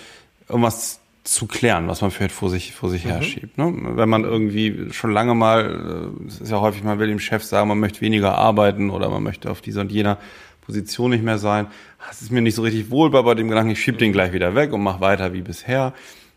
[0.48, 3.10] irgendwas zu klären, was man vielleicht vor sich, vor sich mhm.
[3.10, 3.56] herschiebt.
[3.56, 3.72] Ne?
[3.96, 7.42] Wenn man irgendwie schon lange mal, äh, es ist ja häufig, man will dem Chef
[7.42, 10.18] sagen, man möchte weniger arbeiten oder man möchte auf dieser und jener
[10.64, 11.66] Position nicht mehr sein.
[12.10, 14.54] Es ist mir nicht so richtig wohl bei dem Gedanken, ich schieb den gleich wieder
[14.54, 15.92] weg und mach weiter wie bisher.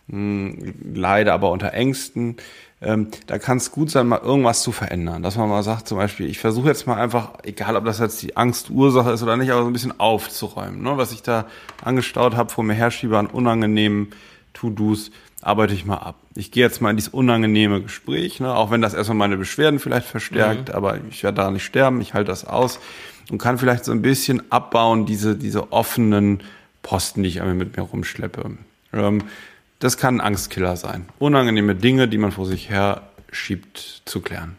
[0.09, 2.37] Hm, leide aber unter Ängsten.
[2.79, 5.23] Ähm, da kann es gut sein, mal irgendwas zu verändern.
[5.23, 8.21] Dass man mal sagt, zum Beispiel, ich versuche jetzt mal einfach, egal ob das jetzt
[8.21, 10.83] die Angstursache ist oder nicht, aber so ein bisschen aufzuräumen.
[10.83, 10.95] Ne?
[10.95, 11.45] Was ich da
[11.83, 14.09] angestaut habe, vor mir herschiebe an unangenehmen
[14.53, 15.11] To-Dos,
[15.41, 16.15] arbeite ich mal ab.
[16.35, 18.53] Ich gehe jetzt mal in dieses unangenehme Gespräch, ne?
[18.53, 20.75] auch wenn das erstmal meine Beschwerden vielleicht verstärkt, mhm.
[20.75, 22.79] aber ich werde da nicht sterben, ich halte das aus
[23.29, 26.43] und kann vielleicht so ein bisschen abbauen, diese, diese offenen
[26.81, 28.57] Posten, die ich einmal mit mir rumschleppe.
[28.93, 29.23] Ähm,
[29.79, 31.07] das kann ein Angstkiller sein.
[31.19, 34.55] Unangenehme Dinge, die man vor sich her schiebt, zu klären.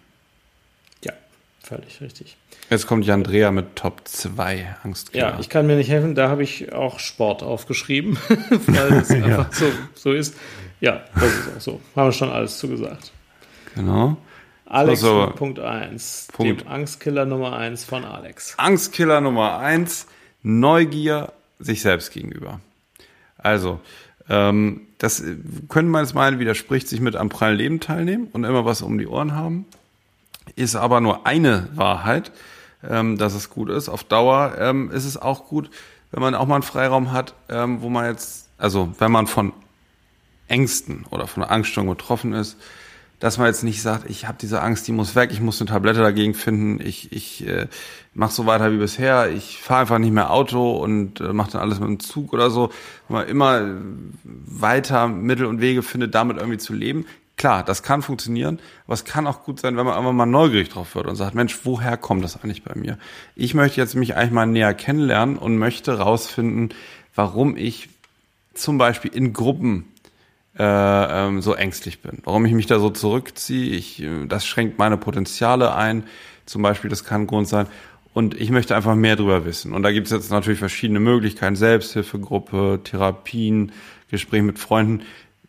[1.04, 1.12] Ja,
[1.60, 2.36] völlig richtig.
[2.70, 5.30] Jetzt kommt die Andrea mit Top 2 Angstkiller.
[5.30, 8.18] Ja, ich kann mir nicht helfen, da habe ich auch Sport aufgeschrieben,
[8.66, 9.24] weil es ja.
[9.24, 10.36] einfach so, so ist.
[10.80, 11.80] Ja, das ist auch so.
[11.96, 13.10] Haben wir schon alles zugesagt.
[13.74, 14.18] Genau.
[14.70, 16.28] Alex also, Punkt 1.
[16.32, 16.60] Punkt.
[16.60, 18.54] Dem Angstkiller Nummer 1 von Alex.
[18.58, 20.06] Angstkiller Nummer 1,
[20.42, 22.60] Neugier sich selbst gegenüber.
[23.38, 23.80] Also,
[24.28, 25.22] ähm, das
[25.68, 28.98] können man jetzt meinen, widerspricht sich mit am prallen Leben teilnehmen und immer was um
[28.98, 29.64] die Ohren haben.
[30.54, 32.30] Ist aber nur eine Wahrheit,
[32.86, 33.88] ähm, dass es gut ist.
[33.88, 35.70] Auf Dauer ähm, ist es auch gut,
[36.10, 39.54] wenn man auch mal einen Freiraum hat, ähm, wo man jetzt, also wenn man von
[40.46, 42.58] Ängsten oder von Angststörung betroffen ist,
[43.20, 45.68] dass man jetzt nicht sagt, ich habe diese Angst, die muss weg, ich muss eine
[45.68, 47.66] Tablette dagegen finden, ich, ich äh,
[48.14, 51.60] mache so weiter wie bisher, ich fahre einfach nicht mehr Auto und äh, mache dann
[51.62, 52.70] alles mit dem Zug oder so.
[53.08, 53.62] Wenn man immer
[54.24, 57.06] weiter Mittel und Wege findet, damit irgendwie zu leben.
[57.36, 60.70] Klar, das kann funktionieren, aber es kann auch gut sein, wenn man einfach mal neugierig
[60.70, 62.98] drauf wird und sagt, Mensch, woher kommt das eigentlich bei mir?
[63.36, 66.74] Ich möchte jetzt mich eigentlich mal näher kennenlernen und möchte rausfinden,
[67.14, 67.90] warum ich
[68.54, 69.84] zum Beispiel in Gruppen
[70.58, 70.62] äh,
[71.26, 72.18] ähm, so ängstlich bin.
[72.24, 76.04] Warum ich mich da so zurückziehe, ich, äh, das schränkt meine Potenziale ein.
[76.46, 77.66] Zum Beispiel, das kann Grund sein.
[78.14, 79.72] Und ich möchte einfach mehr drüber wissen.
[79.72, 83.70] Und da gibt es jetzt natürlich verschiedene Möglichkeiten, Selbsthilfegruppe, Therapien,
[84.10, 85.02] Gespräche mit Freunden,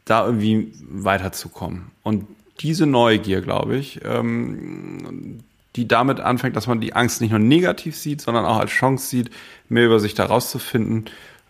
[0.05, 1.91] da irgendwie weiterzukommen.
[2.03, 2.27] Und
[2.59, 5.39] diese Neugier, glaube ich, ähm,
[5.75, 9.07] die damit anfängt, dass man die Angst nicht nur negativ sieht, sondern auch als Chance
[9.07, 9.31] sieht,
[9.69, 11.05] mehr über sich da rauszufinden,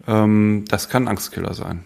[0.07, 1.83] ähm, das kann Angstkiller sein.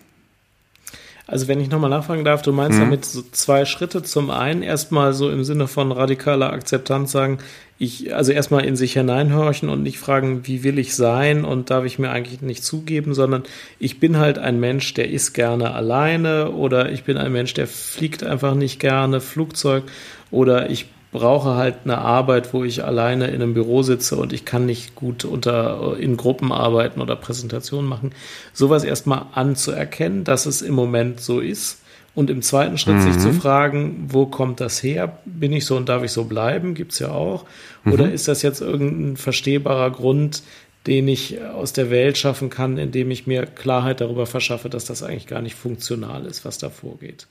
[1.26, 2.84] Also wenn ich nochmal nachfragen darf, du meinst mhm.
[2.84, 4.04] damit so zwei Schritte.
[4.04, 7.38] Zum einen erstmal so im Sinne von radikaler Akzeptanz sagen,
[7.80, 11.86] ich, also erstmal in sich hineinhorchen und nicht fragen, wie will ich sein und darf
[11.86, 13.44] ich mir eigentlich nicht zugeben, sondern
[13.80, 17.68] ich bin halt ein Mensch, der ist gerne alleine oder ich bin ein Mensch, der
[17.68, 19.84] fliegt einfach nicht gerne Flugzeug
[20.30, 24.44] oder ich brauche halt eine Arbeit, wo ich alleine in einem Büro sitze und ich
[24.44, 28.12] kann nicht gut unter, in Gruppen arbeiten oder Präsentationen machen.
[28.52, 31.80] Sowas erstmal anzuerkennen, dass es im Moment so ist.
[32.16, 33.02] Und im zweiten Schritt mhm.
[33.02, 35.18] sich zu fragen, wo kommt das her?
[35.26, 36.76] Bin ich so und darf ich so bleiben?
[36.76, 37.46] Gibt's ja auch.
[37.86, 38.14] Oder mhm.
[38.14, 40.44] ist das jetzt irgendein verstehbarer Grund,
[40.86, 45.02] den ich aus der Welt schaffen kann, indem ich mir Klarheit darüber verschaffe, dass das
[45.02, 47.26] eigentlich gar nicht funktional ist, was da vorgeht?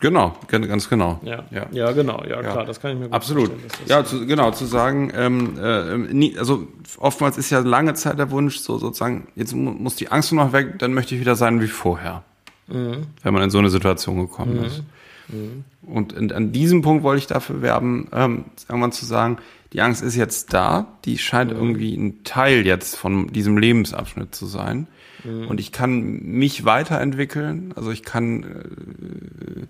[0.00, 1.20] Genau, ganz genau.
[1.22, 1.66] Ja, ja.
[1.70, 2.64] ja genau, ja, klar, ja.
[2.64, 3.50] das kann ich mir gut Absolut.
[3.86, 6.68] Ja, zu, genau, zu sagen, ähm, äh, nie, also
[6.98, 10.52] oftmals ist ja lange Zeit der Wunsch, so sozusagen, jetzt muss die Angst nur noch
[10.52, 12.24] weg, dann möchte ich wieder sein wie vorher.
[12.66, 13.06] Mhm.
[13.22, 14.64] Wenn man in so eine Situation gekommen mhm.
[14.64, 14.82] ist.
[15.28, 15.64] Mhm.
[15.86, 19.38] Und in, an diesem Punkt wollte ich dafür werben, ähm, irgendwann zu sagen,
[19.72, 21.58] die Angst ist jetzt da, die scheint mhm.
[21.58, 24.88] irgendwie ein Teil jetzt von diesem Lebensabschnitt zu sein.
[25.24, 25.48] Mhm.
[25.48, 29.68] Und ich kann mich weiterentwickeln, also ich kann,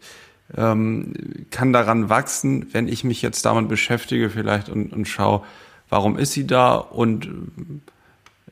[0.57, 1.15] äh, ähm,
[1.51, 5.43] kann daran wachsen, wenn ich mich jetzt damit beschäftige vielleicht und, und schaue,
[5.89, 7.29] warum ist sie da und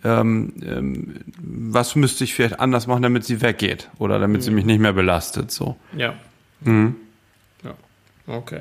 [0.05, 4.45] ähm, ähm, was müsste ich vielleicht anders machen, damit sie weggeht oder damit mhm.
[4.45, 5.51] sie mich nicht mehr belastet.
[5.51, 5.77] So.
[5.97, 6.15] Ja.
[6.61, 6.97] Mhm.
[7.63, 7.75] Ja.
[8.27, 8.61] Okay.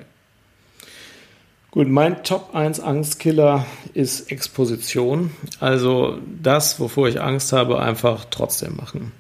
[1.74, 3.66] Gut, mein Top 1 Angstkiller
[3.96, 5.32] ist Exposition.
[5.60, 9.12] Also das, wovor ich Angst habe, einfach trotzdem machen.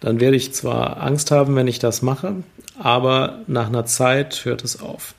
[0.00, 2.42] dann werde ich zwar Angst haben, wenn ich das mache,
[2.80, 5.14] aber nach einer Zeit hört es auf.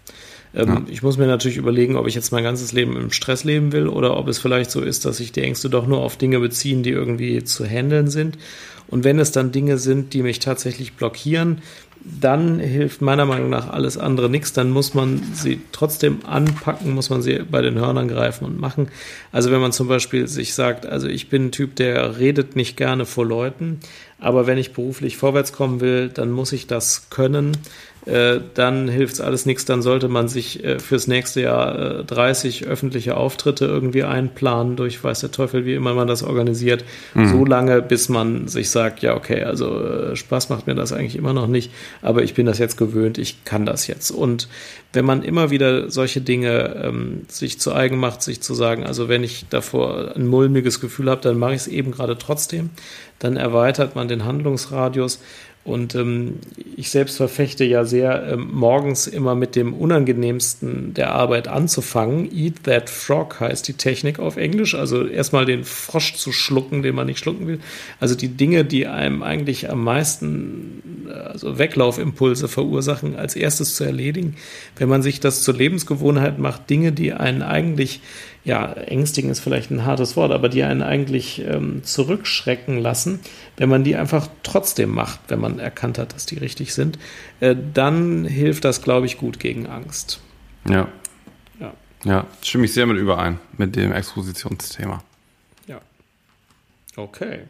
[0.54, 0.82] Ähm, ja.
[0.90, 3.88] Ich muss mir natürlich überlegen, ob ich jetzt mein ganzes Leben im Stress leben will
[3.88, 6.84] oder ob es vielleicht so ist, dass sich die Ängste doch nur auf Dinge beziehen,
[6.84, 8.38] die irgendwie zu handeln sind.
[8.92, 11.64] Und wenn es dann Dinge sind, die mich tatsächlich blockieren,
[12.04, 14.54] dann hilft meiner Meinung nach alles andere nichts.
[14.54, 18.90] Dann muss man sie trotzdem anpacken, muss man sie bei den Hörnern greifen und machen.
[19.32, 22.76] Also wenn man zum Beispiel sich sagt, also ich bin ein Typ, der redet nicht
[22.76, 23.80] gerne vor Leuten,
[24.20, 27.58] aber wenn ich beruflich vorwärts kommen will, dann muss ich das können.
[28.06, 29.66] Äh, dann hilft es alles nichts.
[29.66, 35.04] Dann sollte man sich äh, fürs nächste Jahr äh, 30 öffentliche Auftritte irgendwie einplanen, durch
[35.04, 36.84] weiß der Teufel, wie immer man das organisiert,
[37.14, 37.30] mhm.
[37.30, 41.16] so lange, bis man sich sagt, ja, okay, also äh, Spaß macht mir das eigentlich
[41.16, 41.72] immer noch nicht,
[42.02, 44.10] aber ich bin das jetzt gewöhnt, ich kann das jetzt.
[44.10, 44.48] Und
[44.94, 49.10] wenn man immer wieder solche Dinge ähm, sich zu eigen macht, sich zu sagen, also
[49.10, 52.72] wenn ich davor ein mulmiges Gefühl habe, dann mache ich es eben gerade trotzdem,
[53.20, 55.20] dann erweitert man den Handlungsradius
[55.64, 56.40] und ähm,
[56.76, 62.36] ich selbst verfechte ja sehr, ähm, morgens immer mit dem Unangenehmsten der Arbeit anzufangen.
[62.36, 64.74] Eat that frog heißt die Technik auf Englisch.
[64.74, 67.60] Also erstmal den Frosch zu schlucken, den man nicht schlucken will.
[68.00, 70.71] Also die Dinge, die einem eigentlich am meisten
[71.12, 74.36] also Weglaufimpulse verursachen, als erstes zu erledigen.
[74.76, 78.02] Wenn man sich das zur Lebensgewohnheit macht, Dinge, die einen eigentlich
[78.44, 83.20] ja, ängstigen ist vielleicht ein hartes Wort, aber die einen eigentlich ähm, zurückschrecken lassen,
[83.58, 86.98] wenn man die einfach trotzdem macht, wenn man erkannt hat, dass die richtig sind,
[87.40, 90.22] äh, dann hilft das, glaube ich, gut gegen Angst.
[90.68, 90.88] Ja.
[91.60, 91.74] Ja.
[92.04, 95.04] Ja, stimme ich sehr mit überein, mit dem Expositionsthema.
[95.68, 95.80] Ja.
[96.96, 97.42] Okay.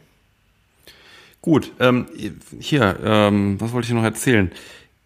[1.42, 2.08] Gut, ähm,
[2.60, 4.52] hier, ähm, was wollte ich noch erzählen?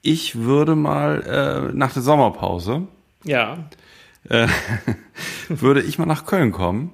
[0.01, 2.87] Ich würde mal äh, nach der Sommerpause.
[3.23, 3.69] Ja
[4.29, 4.47] äh,
[5.49, 6.91] würde ich mal nach Köln kommen.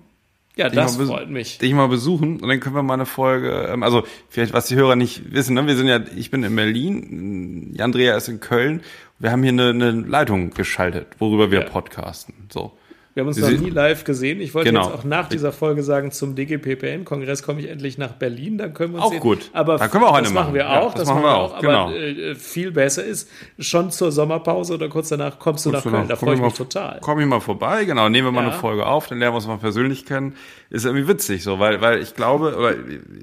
[0.58, 1.60] Ja, das freut mich.
[1.60, 4.76] Dich mal besuchen und dann können wir mal eine Folge, ähm, also vielleicht, was die
[4.76, 5.66] Hörer nicht wissen, ne?
[5.66, 8.82] wir sind ja, ich bin in Berlin, Andrea ist in Köln,
[9.18, 11.70] wir haben hier eine, eine Leitung geschaltet, worüber wir ja.
[11.70, 12.34] podcasten.
[12.52, 12.74] So.
[13.14, 14.40] Wir haben uns noch nie live gesehen.
[14.40, 14.86] Ich wollte genau.
[14.86, 18.94] jetzt auch nach dieser Folge sagen, zum DGPPN-Kongress komme ich endlich nach Berlin, dann können
[18.94, 19.20] wir uns Auch sehen.
[19.20, 19.50] gut.
[19.52, 20.54] Aber da können wir auch das machen.
[20.54, 20.74] wir auch.
[20.74, 21.54] Ja, das, das, machen wir auch.
[21.54, 21.92] Aber genau.
[21.92, 26.08] äh, viel besser ist, schon zur Sommerpause oder kurz danach kommst du kommst nach Köln.
[26.08, 27.00] Da freue ich mich total.
[27.02, 28.08] Komm ich mal vorbei, genau.
[28.08, 28.52] Nehmen wir mal ja.
[28.52, 30.36] eine Folge auf, dann lernen wir uns mal persönlich kennen.
[30.70, 32.76] Ist irgendwie witzig so, weil, weil ich glaube, oder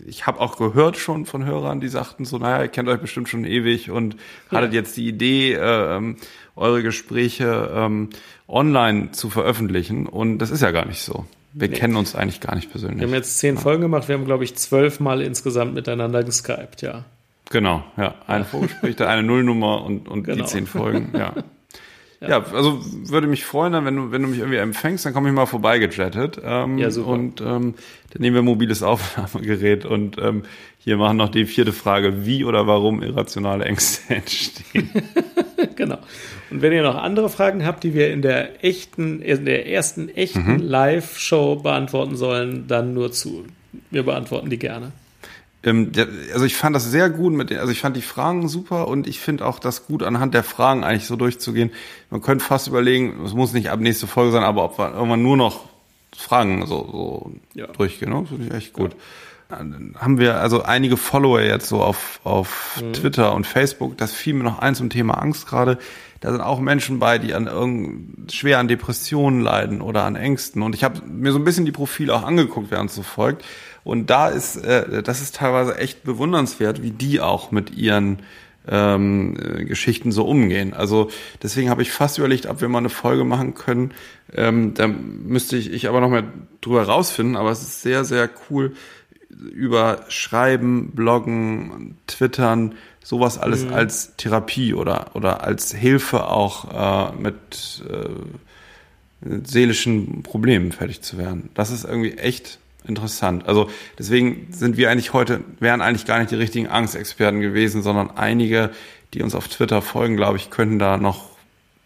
[0.07, 3.31] ich habe auch gehört schon von Hörern, die sagten so, naja, ihr kennt euch bestimmt
[3.31, 4.17] schon ewig und
[4.51, 4.59] ja.
[4.59, 6.17] hattet jetzt die Idee, äh, ähm,
[6.57, 8.11] eure Gespräche ähm,
[8.49, 10.07] online zu veröffentlichen.
[10.07, 11.27] Und das ist ja gar nicht so.
[11.53, 11.77] Wir nee.
[11.77, 13.01] kennen uns eigentlich gar nicht persönlich.
[13.01, 13.61] Wir haben jetzt zehn ja.
[13.61, 14.09] Folgen gemacht.
[14.09, 17.05] Wir haben, glaube ich, zwölf Mal insgesamt miteinander geskypt, ja.
[17.51, 18.15] Genau, ja.
[18.27, 20.45] Ein Vorgespräch, eine Nullnummer und, und genau.
[20.45, 21.35] die zehn Folgen, ja.
[22.21, 22.29] ja.
[22.29, 22.45] ja.
[22.53, 25.47] also würde mich freuen, wenn du, wenn du mich irgendwie empfängst, dann komme ich mal
[25.47, 26.41] vorbeigejettet.
[26.43, 27.11] Ähm, ja, super.
[27.11, 27.75] Und ähm,
[28.13, 30.43] dann nehmen wir ein mobiles Aufnahmegerät und ähm,
[30.79, 34.91] hier machen noch die vierte Frage, wie oder warum irrationale Ängste entstehen.
[35.77, 35.99] genau.
[36.51, 40.09] Und wenn ihr noch andere Fragen habt, die wir in der echten, in der ersten
[40.09, 40.63] echten mhm.
[40.63, 43.45] Live-Show beantworten sollen, dann nur zu.
[43.91, 44.93] Wir beantworten die gerne.
[45.63, 45.93] Ähm,
[46.33, 49.07] also ich fand das sehr gut mit den, also ich fand die Fragen super und
[49.07, 51.71] ich finde auch das gut anhand der Fragen eigentlich so durchzugehen.
[52.11, 55.23] Man könnte fast überlegen, es muss nicht ab nächste Folge sein, aber ob wir irgendwann
[55.23, 55.69] nur noch
[56.19, 57.67] Fragen so, so ja.
[57.69, 58.21] durchgehen, ne?
[58.21, 58.93] das finde ich echt gut.
[58.93, 58.99] Ja
[59.51, 62.93] haben wir also einige Follower jetzt so auf, auf mhm.
[62.93, 63.97] Twitter und Facebook.
[63.97, 65.79] Das fiel mir noch ein zum Thema Angst gerade.
[66.21, 70.63] Da sind auch Menschen bei, die an irgend, schwer an Depressionen leiden oder an Ängsten.
[70.63, 73.45] Und ich habe mir so ein bisschen die Profile auch angeguckt, während es so folgt.
[73.85, 78.19] Und da ist, äh, das ist teilweise echt bewundernswert, wie die auch mit ihren
[78.69, 80.75] ähm, äh, Geschichten so umgehen.
[80.75, 81.11] Also
[81.43, 83.93] deswegen habe ich fast überlegt, ob wir mal eine Folge machen können.
[84.35, 86.25] Ähm, da müsste ich, ich aber noch mal
[86.61, 88.75] drüber rausfinden, aber es ist sehr, sehr cool
[89.31, 93.73] über Schreiben, Bloggen, Twittern, sowas alles mhm.
[93.73, 101.51] als Therapie oder, oder als Hilfe auch äh, mit äh, seelischen Problemen fertig zu werden.
[101.55, 102.59] Das ist irgendwie echt
[102.89, 103.47] interessant.
[103.47, 108.11] Also deswegen sind wir eigentlich heute, wären eigentlich gar nicht die richtigen Angstexperten gewesen, sondern
[108.17, 108.71] einige,
[109.15, 111.29] die uns auf Twitter folgen, glaube ich, könnten da noch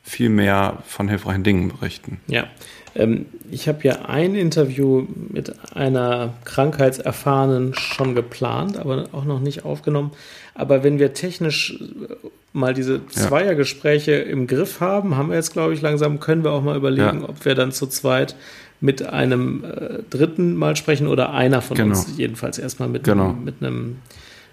[0.02, 2.20] viel mehr von hilfreichen Dingen berichten.
[2.26, 2.48] Ja,
[2.94, 9.64] ähm, ich habe ja ein Interview mit einer Krankheitserfahrenen schon geplant, aber auch noch nicht
[9.64, 10.12] aufgenommen.
[10.54, 12.14] Aber wenn wir technisch äh,
[12.52, 14.22] mal diese Zweiergespräche ja.
[14.22, 17.28] im Griff haben, haben wir jetzt, glaube ich, langsam, können wir auch mal überlegen, ja.
[17.28, 18.36] ob wir dann zu zweit
[18.82, 21.90] mit einem äh, Dritten mal sprechen oder einer von genau.
[21.90, 23.30] uns jedenfalls erstmal mit, genau.
[23.30, 23.96] einem, mit einem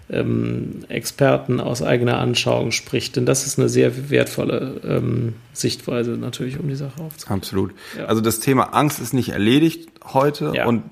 [0.08, 3.16] ähm, Experten aus eigener Anschauung spricht.
[3.16, 7.40] Denn das ist eine sehr wertvolle ähm, Sichtweise natürlich, um die Sache aufzunehmen.
[7.40, 7.74] Absolut.
[7.98, 8.06] Ja.
[8.06, 10.66] Also das Thema Angst ist nicht erledigt heute ja.
[10.66, 10.84] und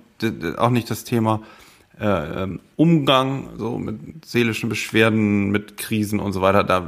[0.56, 1.42] auch nicht das Thema
[2.00, 6.62] äh, ähm, Umgang so mit seelischen Beschwerden, mit Krisen und so weiter.
[6.62, 6.86] Da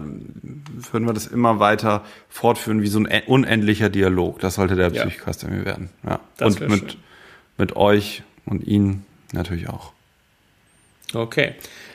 [0.93, 4.39] würden wir das immer weiter fortführen wie so ein unendlicher Dialog.
[4.39, 5.05] Das sollte der ja.
[5.05, 5.91] Psychcast irgendwie werden.
[6.07, 6.21] Ja.
[6.41, 6.97] und mit,
[7.59, 9.93] mit euch und Ihnen natürlich auch.
[11.13, 11.55] Okay.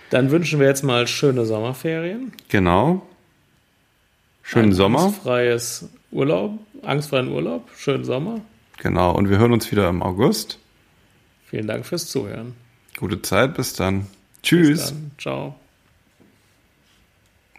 [0.10, 2.34] Dann wünschen wir jetzt mal schöne Sommerferien.
[2.50, 3.06] Genau.
[4.44, 5.00] Schönen Ein Sommer.
[5.06, 8.42] Angstfreies Urlaub, angstfreien Urlaub, schönen Sommer.
[8.78, 9.12] Genau.
[9.16, 10.60] Und wir hören uns wieder im August.
[11.50, 12.54] Vielen Dank fürs Zuhören.
[12.98, 14.08] Gute Zeit, bis dann.
[14.42, 14.80] Tschüss.
[14.80, 15.12] Bis dann.
[15.18, 15.56] Ciao.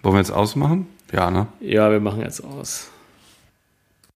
[0.03, 0.87] Wollen wir jetzt ausmachen?
[1.13, 1.47] Ja, ne?
[1.61, 2.89] Ja, wir machen jetzt aus.